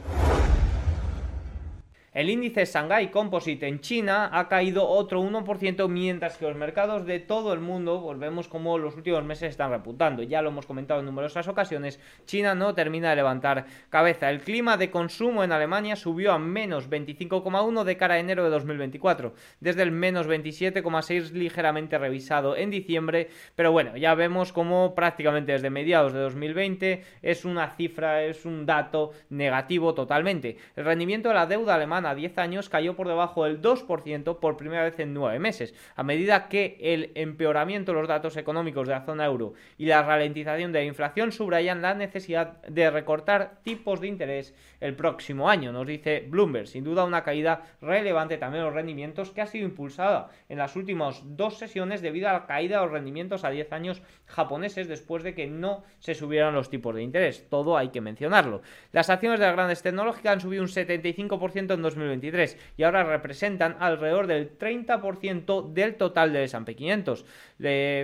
El 2.14 2.30
índice 2.30 2.66
Shanghai 2.66 3.10
Composite 3.10 3.68
en 3.68 3.80
China 3.80 4.30
ha 4.32 4.48
caído 4.48 4.88
otro 4.88 5.20
1%, 5.20 5.90
mientras 5.90 6.38
que 6.38 6.46
los 6.46 6.56
mercados 6.56 7.08
de 7.08 7.20
todo 7.20 7.54
el 7.54 7.60
mundo, 7.60 8.02
volvemos 8.02 8.48
como 8.48 8.78
los 8.78 8.96
últimos 8.96 9.24
meses 9.24 9.50
están 9.50 9.72
reputando. 9.72 10.22
Ya 10.22 10.44
lo 10.44 10.50
hemos 10.50 10.68
comentado 10.68 11.00
en 11.00 11.08
numerosas 11.08 11.48
ocasiones, 11.48 12.00
China 12.26 12.54
no 12.54 12.76
termina 12.76 13.10
de 13.10 13.16
levantar 13.16 13.66
cabeza. 13.90 14.30
El 14.30 14.42
clima 14.42 14.78
de 14.78 14.92
consumo 14.92 15.44
en 15.44 15.52
Alemania 15.52 15.96
subió 15.96 16.34
a 16.34 16.38
menos 16.38 16.88
25,1 16.88 17.84
de 17.84 17.98
cara 17.98 18.14
a 18.14 18.20
enero 18.20 18.44
de 18.44 18.52
2024, 18.52 19.34
desde 19.60 19.82
el 19.82 19.92
menos 19.92 20.28
27,6 20.28 21.32
ligeramente 21.32 21.98
revisado 21.98 22.56
en 22.56 22.70
diciembre, 22.70 23.30
pero 23.56 23.72
bueno, 23.72 23.98
ya 23.98 24.14
vemos 24.14 24.54
como 24.54 24.94
prácticamente 24.94 25.54
desde 25.54 25.72
mediados 25.72 26.14
de 26.14 26.20
2020 26.20 27.04
es 27.24 27.44
una 27.44 27.72
cifra, 27.72 28.22
es 28.22 28.46
un 28.46 28.68
dato 28.68 29.14
negativo 29.32 29.96
totalmente. 29.96 30.58
El 30.76 30.86
rendimiento 30.86 31.30
de 31.30 31.36
la 31.36 31.48
deuda 31.48 31.74
alemana 31.74 32.03
a 32.06 32.16
10 32.16 32.38
años 32.38 32.70
cayó 32.70 32.96
por 32.96 33.08
debajo 33.08 33.46
del 33.46 33.62
2% 33.62 34.40
por 34.40 34.58
primera 34.58 34.84
vez 34.84 35.00
en 35.00 35.14
9 35.14 35.40
meses, 35.40 35.74
a 35.96 36.04
medida 36.04 36.48
que 36.50 36.78
el 36.82 37.12
empeoramiento 37.16 37.92
de 37.92 38.00
los 38.00 38.08
datos 38.08 38.38
económicos 38.38 38.88
de 38.88 38.94
la 38.94 39.06
zona 39.06 39.26
euro 39.26 39.54
y 39.78 39.86
la 39.86 40.04
ralentización 40.04 40.72
de 40.72 40.80
la 40.80 40.86
inflación 40.86 41.32
subrayan 41.32 41.82
la 41.82 41.94
necesidad 41.94 42.62
de 42.64 42.90
recortar 42.90 43.60
tipos 43.64 44.02
de 44.02 44.08
interés 44.08 44.54
el 44.80 44.96
próximo 44.96 45.50
año, 45.50 45.72
nos 45.72 45.88
dice 45.88 46.26
Bloomberg. 46.28 46.68
Sin 46.68 46.84
duda 46.84 47.06
una 47.06 47.24
caída 47.24 47.64
relevante 47.82 48.38
también 48.38 48.66
los 48.66 48.74
rendimientos 48.74 49.32
que 49.32 49.42
ha 49.42 49.48
sido 49.48 49.66
impulsada 49.66 50.30
en 50.50 50.58
las 50.58 50.76
últimas 50.76 51.22
dos 51.24 51.58
sesiones 51.58 52.02
debido 52.02 52.30
a 52.30 52.34
la 52.34 52.46
caída 52.46 52.78
de 52.78 52.84
los 52.84 52.92
rendimientos 52.92 53.44
a 53.44 53.50
10 53.50 53.72
años 53.74 54.02
japoneses 54.26 54.88
después 54.88 55.24
de 55.24 55.34
que 55.34 55.48
no 55.48 55.84
se 56.00 56.16
subieran 56.16 56.54
los 56.54 56.70
tipos 56.70 56.96
de 56.96 57.04
interés. 57.04 57.48
Todo 57.50 57.78
hay 57.78 57.90
que 57.90 58.02
mencionarlo. 58.02 58.62
Las 58.92 59.10
acciones 59.10 59.40
de 59.40 59.46
las 59.46 59.56
grandes 59.56 59.82
tecnológicas 59.82 60.34
han 60.34 60.42
subido 60.42 60.64
un 60.64 60.70
75% 60.70 61.74
en 61.74 61.82
2023 61.96 62.58
y 62.78 62.84
ahora 62.84 63.04
representan 63.04 63.78
alrededor 63.80 64.28
del 64.28 64.58
30% 64.58 65.74
del 65.74 65.96
total 65.96 66.34
del 66.34 66.44
S&P 66.44 66.76
500. 66.76 67.26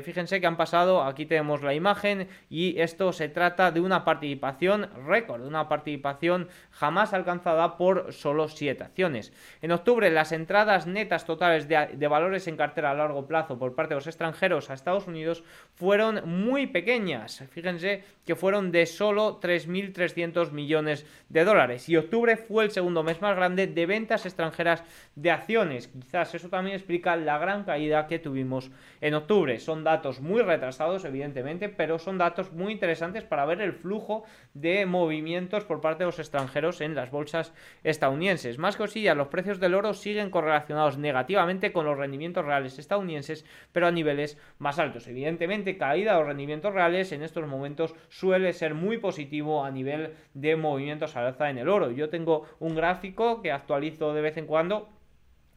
fíjense 0.04 0.42
que 0.42 0.48
han 0.48 0.58
pasado, 0.58 1.04
aquí 1.04 1.26
tenemos 1.26 1.62
la 1.62 1.74
imagen 1.74 2.28
y 2.50 2.80
esto 2.80 3.12
se 3.14 3.30
trata 3.30 3.72
de 3.72 3.82
una 3.82 4.06
participación 4.06 4.90
récord, 5.06 5.46
una 5.46 5.68
participación 5.68 6.48
jamás 6.72 7.14
alcanzada 7.14 7.78
por 7.78 8.14
solo 8.14 8.48
7 8.48 8.84
acciones. 8.84 9.34
En 9.62 9.72
octubre 9.72 10.10
las 10.10 10.32
entradas 10.32 10.88
netas 10.88 11.26
totales 11.26 11.68
de, 11.68 11.90
de 11.94 12.08
valores 12.08 12.48
en 12.48 12.58
cartera 12.58 12.92
a 12.92 12.96
largo 12.96 13.28
plazo 13.28 13.58
por 13.58 13.76
parte 13.76 13.94
de 13.94 14.00
los 14.00 14.08
extranjeros 14.08 14.70
a 14.70 14.74
Estados 14.74 15.08
Unidos 15.08 15.44
fueron 15.76 16.22
muy 16.26 16.68
pequeñas. 16.68 17.44
Fíjense 17.52 18.04
que 18.26 18.36
fueron 18.36 18.72
de 18.72 18.86
solo 18.86 19.40
3.300 19.40 20.52
millones 20.52 21.06
de 21.30 21.44
dólares 21.44 21.90
y 21.90 21.98
octubre 21.98 22.38
fue 22.38 22.66
el 22.66 22.72
segundo 22.72 23.04
mes 23.04 23.22
más 23.22 23.36
grande 23.36 23.68
de 23.68 23.79
ventas 23.86 24.26
extranjeras 24.26 24.84
de 25.16 25.32
acciones. 25.32 25.88
Quizás 25.88 26.36
eso 26.36 26.50
también 26.50 26.76
explica 26.76 27.16
la 27.16 27.38
gran 27.38 27.64
caída 27.64 28.08
que 28.08 28.20
tuvimos 28.20 28.72
en 29.02 29.14
octubre. 29.14 29.60
Son 29.60 29.84
datos 29.84 30.22
muy 30.22 30.42
retrasados, 30.42 31.06
evidentemente, 31.06 31.70
pero 31.70 32.00
son 32.00 32.18
datos 32.18 32.52
muy 32.52 32.74
interesantes 32.74 33.24
para 33.24 33.46
ver 33.46 33.62
el 33.62 33.74
flujo 33.74 34.24
de 34.54 34.86
movimientos 34.86 35.66
por 35.66 35.82
parte 35.82 36.04
de 36.04 36.08
los 36.08 36.20
extranjeros 36.20 36.82
en 36.82 36.96
las 36.96 37.12
bolsas 37.12 37.54
estadounidenses. 37.84 38.58
Más 38.58 38.78
cosillas, 38.78 39.18
los 39.18 39.28
precios 39.28 39.60
del 39.60 39.76
oro 39.76 39.94
siguen 39.94 40.30
correlacionados 40.30 40.98
negativamente 40.98 41.72
con 41.72 41.86
los 41.86 41.98
rendimientos 41.98 42.46
reales 42.46 42.80
estadounidenses, 42.80 43.46
pero 43.72 43.88
a 43.88 43.92
niveles 43.92 44.38
más 44.58 44.80
altos. 44.80 45.08
Evidentemente, 45.08 45.78
caída 45.78 46.14
de 46.14 46.20
los 46.20 46.28
rendimientos 46.28 46.74
reales 46.74 47.12
en 47.12 47.24
estos 47.24 47.48
momentos 47.48 47.96
suele 48.10 48.54
ser 48.54 48.74
muy 48.74 48.98
positivo 48.98 49.64
a 49.64 49.72
nivel 49.72 50.14
de 50.34 50.56
movimientos 50.56 51.16
al 51.16 51.28
alza 51.28 51.50
en 51.50 51.58
el 51.58 51.70
oro. 51.70 51.92
Yo 51.92 52.10
tengo 52.10 52.46
un 52.60 52.76
gráfico 52.76 53.42
que 53.42 53.52
actualizo 53.70 54.14
de 54.14 54.22
vez 54.22 54.38
en 54.38 54.48
cuando 54.48 54.90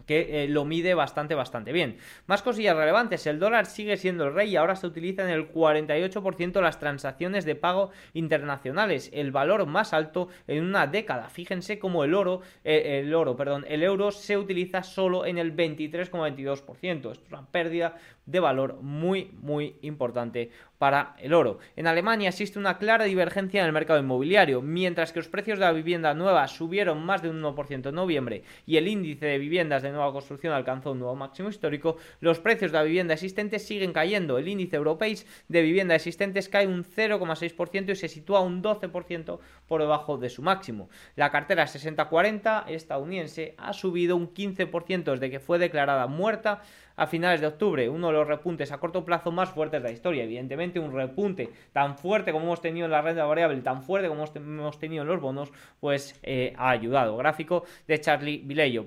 que 0.07 0.42
eh, 0.42 0.49
lo 0.49 0.64
mide 0.64 0.95
bastante, 0.95 1.37
bastante 1.37 1.73
bien. 1.73 1.97
Más 2.26 2.42
cosillas 2.42 2.76
relevantes, 2.76 3.25
el 3.28 3.38
dólar 3.38 3.66
sigue 3.66 3.97
siendo 3.97 4.25
el 4.25 4.35
rey 4.35 4.50
y 4.50 4.57
ahora 4.57 4.75
se 4.75 4.88
utiliza 4.88 5.23
en 5.23 5.31
el 5.31 5.52
48% 5.52 6.61
las 6.61 6.81
transacciones 6.81 7.45
de 7.45 7.54
pago 7.54 7.90
internacionales, 8.12 9.11
el 9.14 9.31
valor 9.31 9.64
más 9.66 9.92
alto 9.92 10.28
en 10.49 10.64
una 10.64 10.88
década. 10.88 11.28
Fíjense 11.28 11.78
cómo 11.78 12.02
el 12.02 12.14
oro, 12.14 12.40
eh, 12.64 13.00
el 13.04 13.14
oro, 13.14 13.37
perdón, 13.37 13.64
el 13.69 13.85
euro 13.85 14.11
se 14.11 14.37
utiliza 14.37 14.83
solo 14.83 15.25
en 15.25 15.38
el 15.38 15.54
23,22%. 15.54 17.12
Esto 17.12 17.12
es 17.12 17.31
una 17.31 17.47
pérdida 17.47 17.97
de 18.26 18.41
valor 18.41 18.79
muy, 18.83 19.31
muy 19.41 19.76
importante 19.83 20.50
para 20.79 21.14
el 21.19 21.33
oro. 21.33 21.59
En 21.76 21.87
Alemania 21.87 22.29
existe 22.29 22.59
una 22.59 22.79
clara 22.79 23.05
divergencia 23.05 23.61
en 23.61 23.67
el 23.67 23.73
mercado 23.73 24.00
inmobiliario, 24.00 24.62
mientras 24.62 25.12
que 25.12 25.21
los 25.21 25.29
precios 25.29 25.59
de 25.59 25.64
la 25.64 25.73
vivienda 25.73 26.12
nueva 26.14 26.49
subieron 26.49 27.05
más 27.05 27.23
de 27.23 27.31
un 27.31 27.41
1% 27.41 27.88
en 27.88 27.95
noviembre 27.95 28.43
y 28.67 28.76
el 28.76 28.88
índice 28.88 29.26
de 29.26 29.38
viviendas 29.38 29.83
de 29.83 29.91
nueva 29.91 30.12
construcción 30.12 30.52
alcanzó 30.52 30.93
un 30.93 30.99
nuevo 30.99 31.14
máximo 31.14 31.49
histórico, 31.49 31.99
los 32.21 32.41
precios 32.41 32.73
de 32.73 32.79
la 32.79 32.85
vivienda 32.85 33.14
existente 33.14 33.59
siguen 33.59 33.93
cayendo. 33.93 34.38
El 34.38 34.49
índice 34.49 34.76
europeo 34.76 35.02
de 35.49 35.62
vivienda 35.62 35.95
existentes 35.95 36.49
cae 36.49 36.67
un 36.67 36.85
0,6% 36.85 37.91
y 37.91 37.97
se 37.97 38.09
sitúa 38.09 38.41
un 38.41 38.62
12% 38.62 39.38
por 39.67 39.81
debajo 39.81 40.19
de 40.19 40.31
su 40.31 40.43
máximo. 40.43 40.88
La 41.17 41.31
cartera 41.31 41.64
60-40 41.64 42.69
estadounidense 42.69 43.55
ha 43.57 43.73
subido 43.73 44.17
un 44.17 44.33
15% 44.33 45.05
desde 45.05 45.31
que 45.31 45.41
fue 45.41 45.59
declarada 45.59 46.07
muerta 46.07 46.62
a 47.02 47.06
finales 47.09 47.40
de 47.40 47.49
octubre, 47.49 47.88
uno 47.88 48.06
de 48.06 48.12
los 48.12 48.28
repuntes 48.28 48.71
a 48.71 48.78
corto 48.78 49.04
plazo 49.04 49.32
más 49.32 49.50
fuertes 49.50 49.82
de 49.82 49.88
la 49.88 49.92
historia. 49.92 50.23
Evidentemente, 50.23 50.78
un 50.78 50.92
repunte 50.92 51.50
tan 51.73 51.99
fuerte 51.99 52.30
como 52.30 52.44
hemos 52.44 52.61
tenido 52.61 52.85
en 52.85 52.92
la 52.92 53.02
renta 53.02 53.25
variable, 53.25 53.61
tan 53.61 53.82
fuerte 53.82 54.06
como 54.09 54.25
hemos 54.25 54.78
tenido 54.78 55.02
en 55.02 55.09
los 55.09 55.21
bonos, 55.21 55.50
pues 55.80 56.18
eh, 56.23 56.54
ha 56.56 56.71
ayudado. 56.71 57.16
Gráfico 57.16 57.64
de 57.88 58.00
Charlie 58.00 58.42
Vilello. 58.44 58.87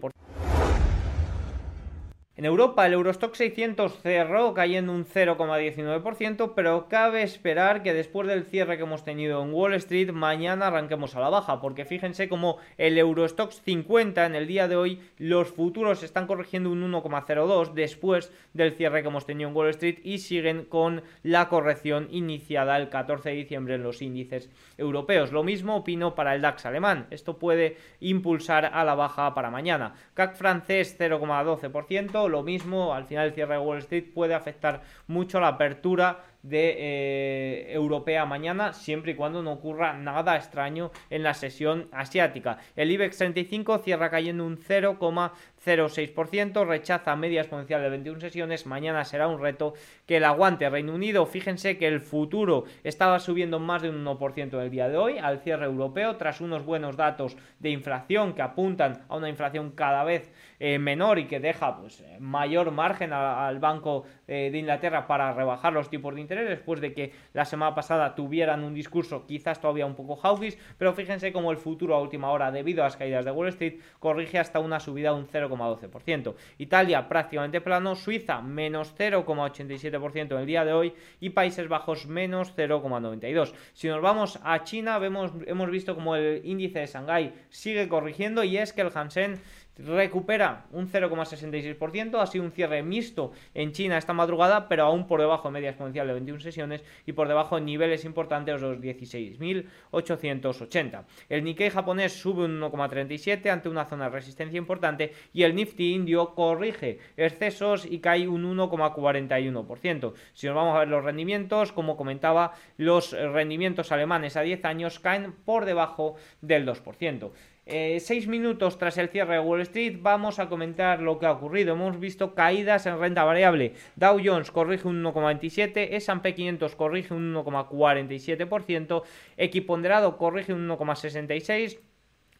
En 2.37 2.43
Europa 2.43 2.85
el 2.85 2.91
Eurostock 2.91 3.33
600 3.33 4.01
cerró 4.01 4.53
cayendo 4.53 4.91
un 4.91 5.05
0,19%, 5.05 6.51
pero 6.53 6.89
cabe 6.89 7.23
esperar 7.23 7.81
que 7.81 7.93
después 7.93 8.27
del 8.27 8.43
cierre 8.43 8.75
que 8.75 8.83
hemos 8.83 9.05
tenido 9.05 9.41
en 9.41 9.53
Wall 9.53 9.73
Street, 9.75 10.11
mañana 10.11 10.67
arranquemos 10.67 11.15
a 11.15 11.21
la 11.21 11.29
baja, 11.29 11.61
porque 11.61 11.85
fíjense 11.85 12.27
como 12.27 12.57
el 12.77 12.97
Eurostock 12.97 13.53
50 13.53 14.25
en 14.25 14.35
el 14.35 14.47
día 14.47 14.67
de 14.67 14.75
hoy, 14.75 14.99
los 15.17 15.47
futuros 15.47 16.03
están 16.03 16.27
corrigiendo 16.27 16.69
un 16.71 16.91
1,02 16.91 17.71
después 17.71 18.33
del 18.51 18.73
cierre 18.73 19.01
que 19.01 19.07
hemos 19.07 19.25
tenido 19.25 19.49
en 19.49 19.55
Wall 19.55 19.69
Street 19.69 19.99
y 20.03 20.17
siguen 20.17 20.65
con 20.65 21.03
la 21.23 21.47
corrección 21.47 22.09
iniciada 22.11 22.75
el 22.75 22.89
14 22.89 23.29
de 23.29 23.35
diciembre 23.35 23.75
en 23.75 23.83
los 23.83 24.01
índices 24.01 24.49
europeos. 24.77 25.31
Lo 25.31 25.43
mismo 25.43 25.77
opino 25.77 26.15
para 26.15 26.35
el 26.35 26.41
DAX 26.41 26.65
alemán, 26.65 27.07
esto 27.11 27.37
puede 27.37 27.77
impulsar 28.01 28.65
a 28.73 28.83
la 28.83 28.95
baja 28.95 29.33
para 29.33 29.49
mañana. 29.49 29.95
CAC 30.15 30.35
francés 30.35 30.97
0,12%, 30.99 32.24
lo 32.29 32.43
mismo, 32.43 32.93
al 32.93 33.05
final 33.05 33.27
el 33.27 33.33
cierre 33.33 33.55
de 33.55 33.59
Wall 33.59 33.79
Street 33.79 34.13
puede 34.13 34.33
afectar 34.33 34.81
mucho 35.07 35.39
la 35.39 35.49
apertura 35.49 36.23
de 36.45 36.75
eh, 36.77 37.73
europea 37.73 38.25
mañana, 38.25 38.71
siempre 38.73 39.13
y 39.13 39.15
cuando 39.15 39.41
no 39.41 39.53
ocurra 39.53 39.93
nada 39.93 40.35
extraño 40.35 40.91
en 41.09 41.23
la 41.23 41.33
sesión 41.33 41.87
asiática. 41.91 42.59
El 42.75 42.91
IBEX 42.91 43.17
35 43.17 43.79
cierra 43.79 44.11
cayendo 44.11 44.45
un 44.45 44.57
0,06%, 44.57 46.67
rechaza 46.67 47.15
media 47.15 47.41
exponencial 47.41 47.81
de 47.81 47.89
21 47.89 48.19
sesiones, 48.19 48.67
mañana 48.67 49.03
será 49.05 49.27
un 49.27 49.41
reto 49.41 49.73
que 50.05 50.17
el 50.17 50.23
aguante 50.23 50.69
Reino 50.69 50.93
Unido, 50.93 51.25
fíjense 51.25 51.79
que 51.79 51.87
el 51.87 51.99
futuro 51.99 52.65
estaba 52.83 53.17
subiendo 53.19 53.57
más 53.59 53.81
de 53.81 53.89
un 53.89 54.05
1% 54.05 54.53
en 54.53 54.59
el 54.59 54.69
día 54.69 54.87
de 54.87 54.97
hoy 54.97 55.17
al 55.17 55.39
cierre 55.39 55.65
europeo 55.65 56.17
tras 56.17 56.41
unos 56.41 56.63
buenos 56.63 56.95
datos 56.95 57.35
de 57.59 57.71
inflación 57.71 58.33
que 58.33 58.43
apuntan 58.43 59.03
a 59.09 59.15
una 59.15 59.29
inflación 59.29 59.71
cada 59.71 60.03
vez 60.03 60.31
eh, 60.59 60.77
menor 60.79 61.19
y 61.19 61.25
que 61.25 61.39
deja 61.39 61.77
pues, 61.77 62.03
mayor 62.19 62.71
margen 62.71 63.13
al 63.13 63.59
Banco 63.59 64.05
eh, 64.27 64.49
de 64.51 64.57
Inglaterra 64.57 65.07
para 65.07 65.33
rebajar 65.33 65.73
los 65.73 65.89
tipos 65.89 66.15
de 66.15 66.21
interés 66.21 66.34
después 66.43 66.81
de 66.81 66.93
que 66.93 67.13
la 67.33 67.45
semana 67.45 67.75
pasada 67.75 68.15
tuvieran 68.15 68.63
un 68.63 68.73
discurso 68.73 69.25
quizás 69.25 69.61
todavía 69.61 69.85
un 69.85 69.95
poco 69.95 70.15
hawkish, 70.15 70.57
pero 70.77 70.93
fíjense 70.93 71.31
como 71.31 71.51
el 71.51 71.57
futuro 71.57 71.95
a 71.95 72.01
última 72.01 72.31
hora 72.31 72.51
debido 72.51 72.81
a 72.81 72.85
las 72.85 72.97
caídas 72.97 73.25
de 73.25 73.31
Wall 73.31 73.49
Street 73.49 73.79
corrige 73.99 74.39
hasta 74.39 74.59
una 74.59 74.79
subida 74.79 75.11
de 75.11 75.19
un 75.19 75.27
0,12%. 75.27 76.35
Italia 76.57 77.07
prácticamente 77.07 77.61
plano, 77.61 77.95
Suiza 77.95 78.41
menos 78.41 78.95
0,87% 78.97 80.31
en 80.31 80.37
el 80.37 80.45
día 80.45 80.65
de 80.65 80.73
hoy 80.73 80.93
y 81.19 81.29
Países 81.29 81.67
Bajos 81.67 82.07
menos 82.07 82.55
0,92%. 82.55 83.53
Si 83.73 83.87
nos 83.87 84.01
vamos 84.01 84.39
a 84.43 84.63
China, 84.63 84.97
vemos, 84.99 85.31
hemos 85.45 85.69
visto 85.69 85.95
como 85.95 86.15
el 86.15 86.41
índice 86.43 86.79
de 86.79 86.87
Shanghái 86.87 87.33
sigue 87.49 87.87
corrigiendo 87.87 88.43
y 88.43 88.57
es 88.57 88.73
que 88.73 88.81
el 88.81 88.91
Hansen 88.93 89.39
recupera 89.77 90.65
un 90.71 90.89
0,66%, 90.89 92.21
ha 92.21 92.27
sido 92.27 92.45
un 92.45 92.51
cierre 92.51 92.83
mixto 92.83 93.31
en 93.53 93.73
China 93.73 93.97
esta 93.97 94.13
madrugada, 94.13 94.67
pero 94.67 94.83
aún 94.83 95.07
por 95.07 95.19
debajo 95.19 95.47
de 95.47 95.53
media 95.53 95.69
exponencial 95.69 96.07
de 96.07 96.13
21 96.13 96.39
sesiones 96.39 96.83
y 97.05 97.11
por 97.13 97.27
debajo 97.27 97.55
de 97.55 97.61
niveles 97.61 98.05
importantes 98.05 98.61
de 98.61 98.67
los 98.67 98.77
16.880. 98.79 101.03
El 101.29 101.43
Nikkei 101.43 101.69
japonés 101.69 102.13
sube 102.13 102.45
un 102.45 102.59
1,37 102.61 103.49
ante 103.49 103.69
una 103.69 103.85
zona 103.85 104.05
de 104.05 104.11
resistencia 104.11 104.57
importante 104.57 105.13
y 105.33 105.43
el 105.43 105.53
Nifty 105.55 105.93
indio 105.93 106.33
corrige 106.35 106.99
excesos 107.17 107.85
y 107.85 107.99
cae 107.99 108.27
un 108.27 108.57
1,41%. 108.57 110.13
Si 110.33 110.47
nos 110.47 110.55
vamos 110.55 110.75
a 110.75 110.79
ver 110.79 110.87
los 110.87 111.03
rendimientos, 111.03 111.71
como 111.71 111.95
comentaba, 111.97 112.53
los 112.77 113.11
rendimientos 113.11 113.91
alemanes 113.91 114.37
a 114.37 114.41
10 114.41 114.65
años 114.65 114.99
caen 114.99 115.33
por 115.45 115.65
debajo 115.65 116.15
del 116.41 116.65
2%. 116.65 117.31
Eh, 117.67 117.99
seis 117.99 118.27
minutos 118.27 118.77
tras 118.77 118.95
el 118.99 119.09
cierre 119.09 119.33
de 119.33 119.39
Wall 119.39 119.61
Street 119.61 119.97
vamos 119.99 120.37
a 120.37 120.47
comentar 120.49 121.01
lo 121.01 121.17
que 121.17 121.25
ha 121.25 121.31
ocurrido. 121.31 121.73
Hemos 121.73 121.99
visto 121.99 122.35
caídas 122.35 122.85
en 122.85 122.99
renta 122.99 123.23
variable. 123.23 123.73
Dow 123.95 124.19
Jones 124.23 124.51
corrige 124.51 124.87
un 124.87 125.03
1,27, 125.03 125.87
S&P 125.93 126.35
500 126.35 126.75
corrige 126.75 127.15
un 127.15 127.33
1,47%, 127.33 129.03
Equiponderado 129.37 130.17
corrige 130.17 130.53
un 130.53 130.69
1,66%, 130.69 131.79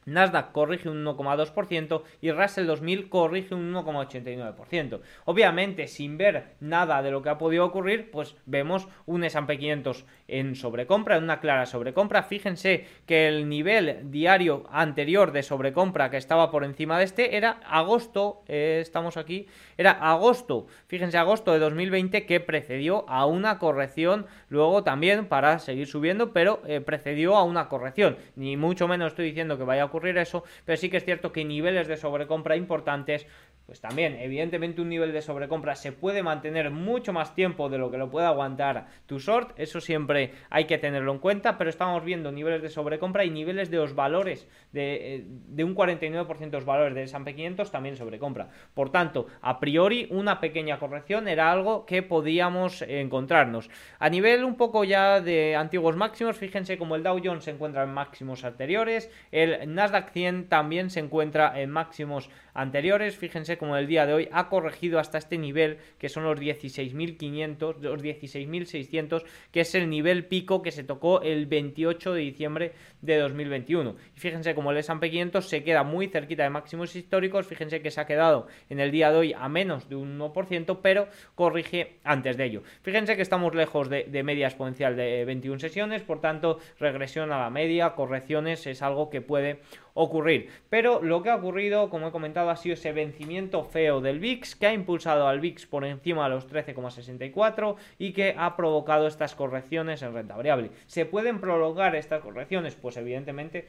Nasdaq 0.05 0.51
corrige 0.51 0.89
un 0.89 1.03
1,2% 1.03 2.03
y 2.21 2.31
Russell 2.31 2.67
2000 2.67 3.09
corrige 3.09 3.55
un 3.55 3.73
1,89%. 3.73 5.01
Obviamente, 5.25 5.87
sin 5.87 6.17
ver 6.17 6.55
nada 6.59 7.01
de 7.01 7.11
lo 7.11 7.21
que 7.21 7.29
ha 7.29 7.37
podido 7.37 7.65
ocurrir, 7.65 8.11
pues 8.11 8.35
vemos 8.45 8.87
un 9.05 9.23
S&P 9.23 9.57
500 9.57 10.05
en 10.27 10.55
sobrecompra, 10.55 11.17
en 11.17 11.23
una 11.23 11.39
clara 11.39 11.65
sobrecompra. 11.65 12.23
Fíjense 12.23 12.85
que 13.05 13.27
el 13.27 13.49
nivel 13.49 14.11
diario 14.11 14.65
anterior 14.71 15.31
de 15.31 15.43
sobrecompra 15.43 16.09
que 16.09 16.17
estaba 16.17 16.51
por 16.51 16.63
encima 16.63 16.97
de 16.97 17.05
este 17.05 17.37
era 17.37 17.59
agosto, 17.67 18.43
eh, 18.47 18.79
estamos 18.81 19.17
aquí, 19.17 19.47
era 19.77 19.91
agosto, 19.91 20.67
fíjense, 20.87 21.17
agosto 21.17 21.53
de 21.53 21.59
2020 21.59 22.25
que 22.25 22.39
precedió 22.39 23.07
a 23.09 23.25
una 23.25 23.59
corrección, 23.59 24.25
luego 24.49 24.83
también 24.83 25.27
para 25.27 25.59
seguir 25.59 25.87
subiendo, 25.87 26.33
pero 26.33 26.61
eh, 26.65 26.81
precedió 26.81 27.35
a 27.35 27.43
una 27.43 27.69
corrección. 27.69 28.17
Ni 28.35 28.57
mucho 28.57 28.87
menos 28.87 29.07
estoy 29.07 29.25
diciendo 29.25 29.57
que 29.57 29.63
vaya 29.63 29.83
a 29.83 29.85
eso, 30.03 30.43
pero 30.65 30.77
sí 30.77 30.89
que 30.89 30.97
es 30.97 31.05
cierto 31.05 31.31
que 31.31 31.45
niveles 31.45 31.87
de 31.87 31.97
sobrecompra 31.97 32.55
importantes 32.55 33.25
pues 33.65 33.81
también, 33.81 34.15
evidentemente, 34.19 34.81
un 34.81 34.89
nivel 34.89 35.11
de 35.11 35.21
sobrecompra 35.21 35.75
se 35.75 35.91
puede 35.91 36.21
mantener 36.21 36.69
mucho 36.69 37.13
más 37.13 37.33
tiempo 37.33 37.67
de 37.67 37.79
lo 37.79 37.89
que 37.89 37.97
lo 37.97 38.11
puede 38.11 38.27
aguantar 38.27 38.87
tu 39.07 39.17
short. 39.17 39.59
Eso 39.59 39.81
siempre 39.81 40.33
hay 40.51 40.65
que 40.65 40.77
tenerlo 40.77 41.11
en 41.11 41.19
cuenta. 41.19 41.57
Pero 41.57 41.71
estamos 41.71 42.03
viendo 42.03 42.31
niveles 42.31 42.61
de 42.61 42.69
sobrecompra 42.69 43.25
y 43.25 43.31
niveles 43.31 43.71
de 43.71 43.77
los 43.77 43.95
valores, 43.95 44.47
de, 44.71 45.15
eh, 45.15 45.23
de 45.25 45.63
un 45.63 45.75
49% 45.75 46.51
de 46.51 46.57
los 46.57 46.65
valores 46.65 46.93
del 46.93 47.05
S&P 47.05 47.33
500 47.33 47.71
también 47.71 47.95
sobrecompra. 47.95 48.49
Por 48.75 48.91
tanto, 48.91 49.25
a 49.41 49.59
priori, 49.59 50.07
una 50.11 50.39
pequeña 50.39 50.77
corrección 50.77 51.27
era 51.27 51.51
algo 51.51 51.87
que 51.87 52.03
podíamos 52.03 52.83
encontrarnos. 52.83 53.71
A 53.97 54.09
nivel 54.09 54.43
un 54.43 54.57
poco 54.57 54.83
ya 54.83 55.21
de 55.21 55.55
antiguos 55.55 55.95
máximos, 55.95 56.37
fíjense 56.37 56.77
como 56.77 56.95
el 56.95 57.03
Dow 57.03 57.19
Jones 57.23 57.45
se 57.45 57.51
encuentra 57.51 57.83
en 57.83 57.89
máximos 57.89 58.43
anteriores, 58.43 59.09
el 59.31 59.73
Nasdaq 59.73 60.11
100 60.11 60.49
también 60.49 60.89
se 60.89 60.99
encuentra 60.99 61.59
en 61.59 61.71
máximos 61.71 62.29
anteriores. 62.55 63.15
Fíjense 63.15 63.59
como 63.59 63.77
el 63.77 63.85
día 63.85 64.07
de 64.07 64.13
hoy 64.13 64.29
ha 64.31 64.49
corregido 64.49 64.97
hasta 64.97 65.19
este 65.19 65.37
nivel 65.37 65.77
que 65.99 66.09
son 66.09 66.23
los 66.23 66.39
16.500, 66.39 67.79
los 67.81 68.01
16.600, 68.01 69.23
que 69.51 69.59
es 69.61 69.75
el 69.75 69.89
nivel 69.89 70.25
pico 70.25 70.63
que 70.63 70.71
se 70.71 70.83
tocó 70.83 71.21
el 71.21 71.45
28 71.45 72.13
de 72.13 72.21
diciembre 72.21 72.73
de 73.05 73.17
2021. 73.17 73.95
Y 74.15 74.19
fíjense 74.19 74.55
como 74.55 74.71
el 74.71 74.77
S&P 74.77 75.09
500 75.09 75.47
se 75.47 75.63
queda 75.63 75.83
muy 75.83 76.07
cerquita 76.07 76.43
de 76.43 76.49
máximos 76.49 76.95
históricos. 76.95 77.45
Fíjense 77.45 77.81
que 77.81 77.91
se 77.91 78.01
ha 78.01 78.05
quedado 78.05 78.47
en 78.69 78.79
el 78.79 78.91
día 78.91 79.11
de 79.11 79.17
hoy 79.17 79.33
a 79.33 79.47
menos 79.49 79.89
de 79.89 79.95
un 79.95 80.19
1%, 80.19 80.79
pero 80.81 81.07
corrige 81.35 81.97
antes 82.03 82.37
de 82.37 82.45
ello. 82.45 82.63
Fíjense 82.81 83.15
que 83.15 83.21
estamos 83.21 83.55
lejos 83.55 83.89
de, 83.89 84.03
de 84.05 84.23
media 84.23 84.47
exponencial 84.47 84.95
de 84.95 85.25
21 85.25 85.59
sesiones, 85.59 86.01
por 86.03 86.21
tanto, 86.21 86.59
regresión 86.79 87.31
a 87.31 87.39
la 87.39 87.49
media, 87.49 87.91
correcciones 87.95 88.65
es 88.67 88.81
algo 88.81 89.09
que 89.09 89.21
puede 89.21 89.59
ocurrir. 89.95 90.49
Pero 90.69 91.01
lo 91.01 91.23
que 91.23 91.29
ha 91.29 91.35
ocurrido, 91.35 91.89
como 91.89 92.09
he 92.09 92.11
comentado, 92.11 92.49
ha 92.49 92.55
sido 92.55 92.73
ese 92.73 92.91
vencimiento 92.91 93.63
feo 93.63 94.01
del 94.01 94.19
VIX 94.19 94.55
que 94.55 94.67
ha 94.67 94.73
impulsado 94.73 95.27
al 95.27 95.39
VIX 95.39 95.65
por 95.65 95.85
encima 95.85 96.25
de 96.25 96.35
los 96.35 96.47
13,64 96.47 97.75
y 97.97 98.11
que 98.11 98.35
ha 98.37 98.55
provocado 98.55 99.07
estas 99.07 99.35
correcciones 99.35 100.01
en 100.01 100.13
renta 100.13 100.35
variable. 100.35 100.71
¿Se 100.85 101.05
pueden 101.05 101.39
prolongar 101.39 101.95
estas 101.95 102.21
correcciones? 102.21 102.75
Pues 102.75 102.94
evidentemente 102.97 103.67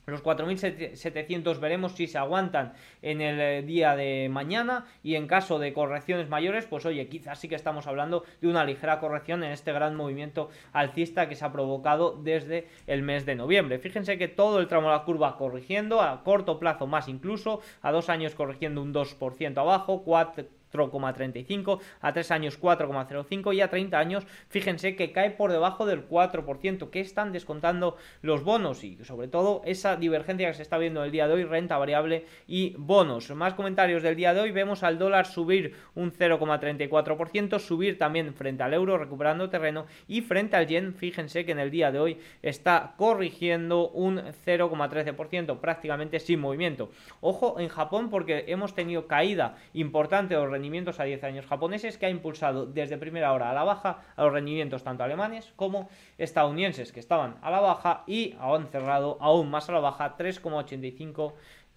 los 0.05 0.23
4.700 0.23 1.59
veremos 1.59 1.93
si 1.93 2.07
se 2.07 2.17
aguantan 2.17 2.73
en 3.01 3.21
el 3.21 3.39
eh, 3.39 3.61
día 3.61 3.95
de 3.95 4.27
mañana 4.29 4.85
y 5.01 5.15
en 5.15 5.27
caso 5.27 5.59
de 5.59 5.73
correcciones 5.73 6.29
mayores, 6.29 6.65
pues 6.65 6.85
oye, 6.85 7.07
quizás 7.07 7.39
sí 7.39 7.47
que 7.47 7.55
estamos 7.55 7.87
hablando 7.87 8.23
de 8.41 8.47
una 8.47 8.65
ligera 8.65 8.99
corrección 8.99 9.43
en 9.43 9.51
este 9.51 9.71
gran 9.71 9.95
movimiento 9.95 10.49
alcista 10.73 11.29
que 11.29 11.35
se 11.35 11.45
ha 11.45 11.51
provocado 11.51 12.19
desde 12.21 12.67
el 12.87 13.01
mes 13.01 13.25
de 13.25 13.35
noviembre. 13.35 13.79
Fíjense 13.79 14.17
que 14.17 14.27
todo 14.27 14.59
el 14.59 14.67
tramo 14.67 14.89
de 14.89 14.95
la 14.95 15.03
curva 15.03 15.37
corrigiendo, 15.37 16.01
a 16.01 16.23
corto 16.23 16.59
plazo 16.59 16.87
más 16.87 17.07
incluso, 17.07 17.61
a 17.81 17.91
dos 17.91 18.09
años 18.09 18.35
corrigiendo 18.35 18.81
un 18.81 18.93
2% 18.93 19.57
abajo, 19.57 20.03
4 20.03 20.62
4,35, 20.73 21.79
a 22.01 22.13
3 22.13 22.31
años 22.31 22.59
4,05 22.59 23.55
y 23.55 23.61
a 23.61 23.69
30 23.69 23.97
años, 23.97 24.27
fíjense 24.49 24.95
que 24.95 25.11
cae 25.11 25.31
por 25.31 25.51
debajo 25.51 25.85
del 25.85 26.07
4%. 26.07 26.89
que 26.89 26.99
están 26.99 27.31
descontando 27.31 27.97
los 28.21 28.43
bonos? 28.43 28.83
Y 28.83 28.97
sobre 29.03 29.27
todo 29.27 29.61
esa 29.65 29.95
divergencia 29.95 30.47
que 30.47 30.55
se 30.55 30.63
está 30.63 30.77
viendo 30.77 31.03
el 31.03 31.11
día 31.11 31.27
de 31.27 31.33
hoy, 31.33 31.43
renta 31.43 31.77
variable 31.77 32.25
y 32.47 32.75
bonos. 32.77 33.29
Más 33.31 33.53
comentarios 33.53 34.03
del 34.03 34.15
día 34.15 34.33
de 34.33 34.41
hoy, 34.41 34.51
vemos 34.51 34.83
al 34.83 34.97
dólar 34.97 35.25
subir 35.25 35.75
un 35.95 36.11
0,34%, 36.11 37.59
subir 37.59 37.97
también 37.97 38.33
frente 38.33 38.63
al 38.63 38.73
euro, 38.73 38.97
recuperando 38.97 39.49
terreno, 39.49 39.85
y 40.07 40.21
frente 40.21 40.55
al 40.55 40.67
yen, 40.67 40.93
fíjense 40.95 41.45
que 41.45 41.51
en 41.51 41.59
el 41.59 41.71
día 41.71 41.91
de 41.91 41.99
hoy 41.99 42.17
está 42.41 42.93
corrigiendo 42.97 43.89
un 43.89 44.17
0,13%, 44.45 45.59
prácticamente 45.59 46.19
sin 46.19 46.39
movimiento. 46.39 46.91
Ojo 47.21 47.59
en 47.59 47.69
Japón 47.69 48.09
porque 48.09 48.45
hemos 48.47 48.73
tenido 48.73 49.07
caída 49.07 49.57
importante 49.73 50.35
de 50.35 50.41
rendimientos 50.63 51.01
a 51.01 51.03
10 51.03 51.25
años 51.25 51.45
japoneses 51.45 51.97
que 51.97 52.05
ha 52.05 52.09
impulsado 52.09 52.65
desde 52.65 52.97
primera 52.97 53.33
hora 53.33 53.49
a 53.49 53.53
la 53.53 53.65
baja 53.65 53.99
a 54.15 54.23
los 54.23 54.31
rendimientos 54.31 54.81
tanto 54.81 55.03
alemanes 55.03 55.51
como 55.57 55.89
estadounidenses 56.17 56.93
que 56.93 57.01
estaban 57.01 57.35
a 57.41 57.51
la 57.51 57.59
baja 57.59 58.03
y 58.07 58.33
han 58.39 58.67
cerrado 58.67 59.17
aún 59.19 59.51
más 59.51 59.67
a 59.67 59.73
la 59.73 59.81
baja 59.81 60.15
3,85 60.15 61.33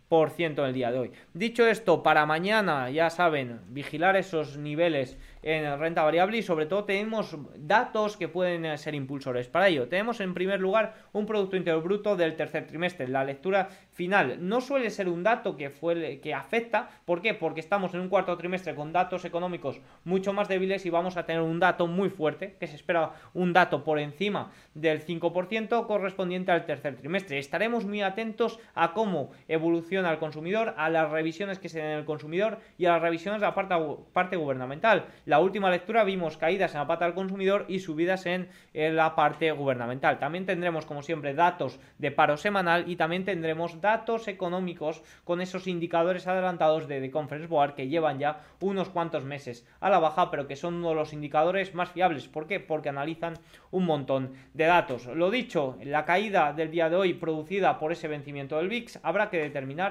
en 0.08 0.58
el 0.58 0.72
día 0.72 0.92
de 0.92 0.98
hoy. 0.98 1.10
Dicho 1.34 1.66
esto, 1.66 2.02
para 2.02 2.26
mañana, 2.26 2.90
ya 2.90 3.10
saben, 3.10 3.60
vigilar 3.68 4.16
esos 4.16 4.56
niveles 4.56 5.18
en 5.42 5.78
renta 5.78 6.02
variable 6.02 6.38
y 6.38 6.42
sobre 6.42 6.66
todo 6.66 6.84
tenemos 6.84 7.36
datos 7.56 8.16
que 8.16 8.28
pueden 8.28 8.64
eh, 8.64 8.78
ser 8.78 8.94
impulsores. 8.94 9.48
Para 9.48 9.68
ello, 9.68 9.88
tenemos 9.88 10.20
en 10.20 10.34
primer 10.34 10.60
lugar 10.60 10.94
un 11.12 11.26
Producto 11.26 11.56
Interior 11.56 11.82
Bruto 11.82 12.16
del 12.16 12.36
tercer 12.36 12.66
trimestre. 12.66 13.08
La 13.08 13.24
lectura 13.24 13.68
final 13.92 14.38
no 14.40 14.60
suele 14.60 14.90
ser 14.90 15.08
un 15.08 15.22
dato 15.22 15.56
que, 15.56 15.70
fue, 15.70 16.20
que 16.20 16.34
afecta. 16.34 16.88
¿Por 17.04 17.20
qué? 17.20 17.34
Porque 17.34 17.60
estamos 17.60 17.94
en 17.94 18.00
un 18.00 18.08
cuarto 18.08 18.36
trimestre 18.36 18.74
con 18.74 18.92
datos 18.92 19.24
económicos 19.24 19.80
mucho 20.04 20.32
más 20.32 20.48
débiles 20.48 20.86
y 20.86 20.90
vamos 20.90 21.16
a 21.16 21.26
tener 21.26 21.42
un 21.42 21.60
dato 21.60 21.86
muy 21.86 22.10
fuerte, 22.10 22.56
que 22.58 22.66
se 22.66 22.76
espera 22.76 23.12
un 23.34 23.52
dato 23.52 23.84
por 23.84 23.98
encima 23.98 24.52
del 24.74 25.04
5% 25.04 25.86
correspondiente 25.86 26.52
al 26.52 26.64
tercer 26.64 26.96
trimestre. 26.96 27.38
Estaremos 27.38 27.84
muy 27.84 28.02
atentos 28.02 28.58
a 28.74 28.92
cómo 28.92 29.30
evoluciona 29.48 29.95
el 30.04 30.18
consumidor, 30.18 30.74
a 30.76 30.90
las 30.90 31.10
revisiones 31.10 31.58
que 31.58 31.68
se 31.68 31.78
den 31.78 31.92
en 31.92 31.98
el 31.98 32.04
consumidor 32.04 32.58
y 32.76 32.86
a 32.86 32.92
las 32.92 33.02
revisiones 33.02 33.40
de 33.40 33.46
la 33.46 33.54
parte, 33.54 34.36
gubernamental. 34.36 35.06
La 35.24 35.38
última 35.38 35.70
lectura 35.70 36.04
vimos 36.04 36.36
caídas 36.36 36.74
en 36.74 36.80
la 36.80 36.86
pata 36.86 37.06
del 37.06 37.14
consumidor 37.14 37.64
y 37.68 37.78
subidas 37.78 38.26
en, 38.26 38.48
la 38.74 39.14
parte 39.14 39.50
gubernamental. 39.52 40.18
También 40.18 40.44
tendremos, 40.44 40.84
como 40.84 41.02
siempre, 41.02 41.32
datos 41.32 41.78
de 41.98 42.10
paro 42.10 42.36
semanal 42.36 42.84
y 42.90 42.96
también 42.96 43.24
tendremos 43.24 43.80
datos 43.80 44.28
económicos 44.28 45.02
con 45.24 45.40
esos 45.40 45.66
indicadores 45.66 46.26
adelantados 46.26 46.88
de 46.88 47.00
The 47.00 47.10
Conference 47.10 47.48
Board 47.48 47.74
que 47.74 47.88
llevan 47.88 48.18
ya 48.18 48.40
unos 48.60 48.90
cuantos 48.90 49.24
meses 49.24 49.66
a 49.80 49.88
la 49.88 49.98
baja, 49.98 50.30
pero 50.30 50.46
que 50.46 50.56
son 50.56 50.74
uno 50.74 50.90
de 50.90 50.96
los 50.96 51.12
indicadores 51.12 51.74
más 51.74 51.90
fiables. 51.90 52.28
¿Por 52.28 52.46
qué? 52.46 52.60
Porque 52.60 52.88
analizan 52.88 53.34
un 53.70 53.86
montón 53.86 54.32
de 54.52 54.64
datos. 54.64 55.06
Lo 55.06 55.30
dicho, 55.30 55.78
la 55.82 56.04
caída 56.04 56.52
del 56.52 56.70
día 56.70 56.90
de 56.90 56.96
hoy 56.96 57.14
producida 57.14 57.78
por 57.78 57.92
ese 57.92 58.08
vencimiento 58.08 58.56
del 58.56 58.68
VIX 58.68 58.98
habrá 59.02 59.30
que 59.30 59.38
determinar 59.38 59.85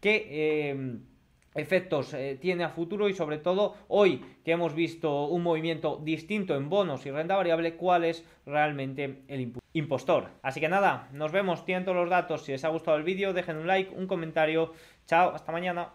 que... 0.00 0.26
Eh, 0.30 0.98
efectos 1.54 2.14
eh, 2.14 2.38
tiene 2.40 2.64
a 2.64 2.68
futuro 2.68 3.08
y 3.08 3.14
sobre 3.14 3.38
todo 3.38 3.74
hoy 3.88 4.24
que 4.44 4.52
hemos 4.52 4.74
visto 4.74 5.26
un 5.26 5.42
movimiento 5.42 6.00
distinto 6.02 6.54
en 6.54 6.68
bonos 6.68 7.04
y 7.06 7.10
renta 7.10 7.36
variable, 7.36 7.74
cuál 7.74 8.04
es 8.04 8.24
realmente 8.46 9.22
el 9.28 9.52
impostor. 9.72 10.28
Así 10.42 10.60
que 10.60 10.68
nada, 10.68 11.08
nos 11.12 11.32
vemos, 11.32 11.64
tienen 11.64 11.84
todos 11.84 11.96
los 11.96 12.10
datos, 12.10 12.44
si 12.44 12.52
les 12.52 12.64
ha 12.64 12.68
gustado 12.68 12.96
el 12.96 13.02
vídeo 13.02 13.32
dejen 13.32 13.56
un 13.56 13.66
like, 13.66 13.94
un 13.94 14.06
comentario, 14.06 14.72
chao, 15.06 15.34
hasta 15.34 15.52
mañana. 15.52 15.86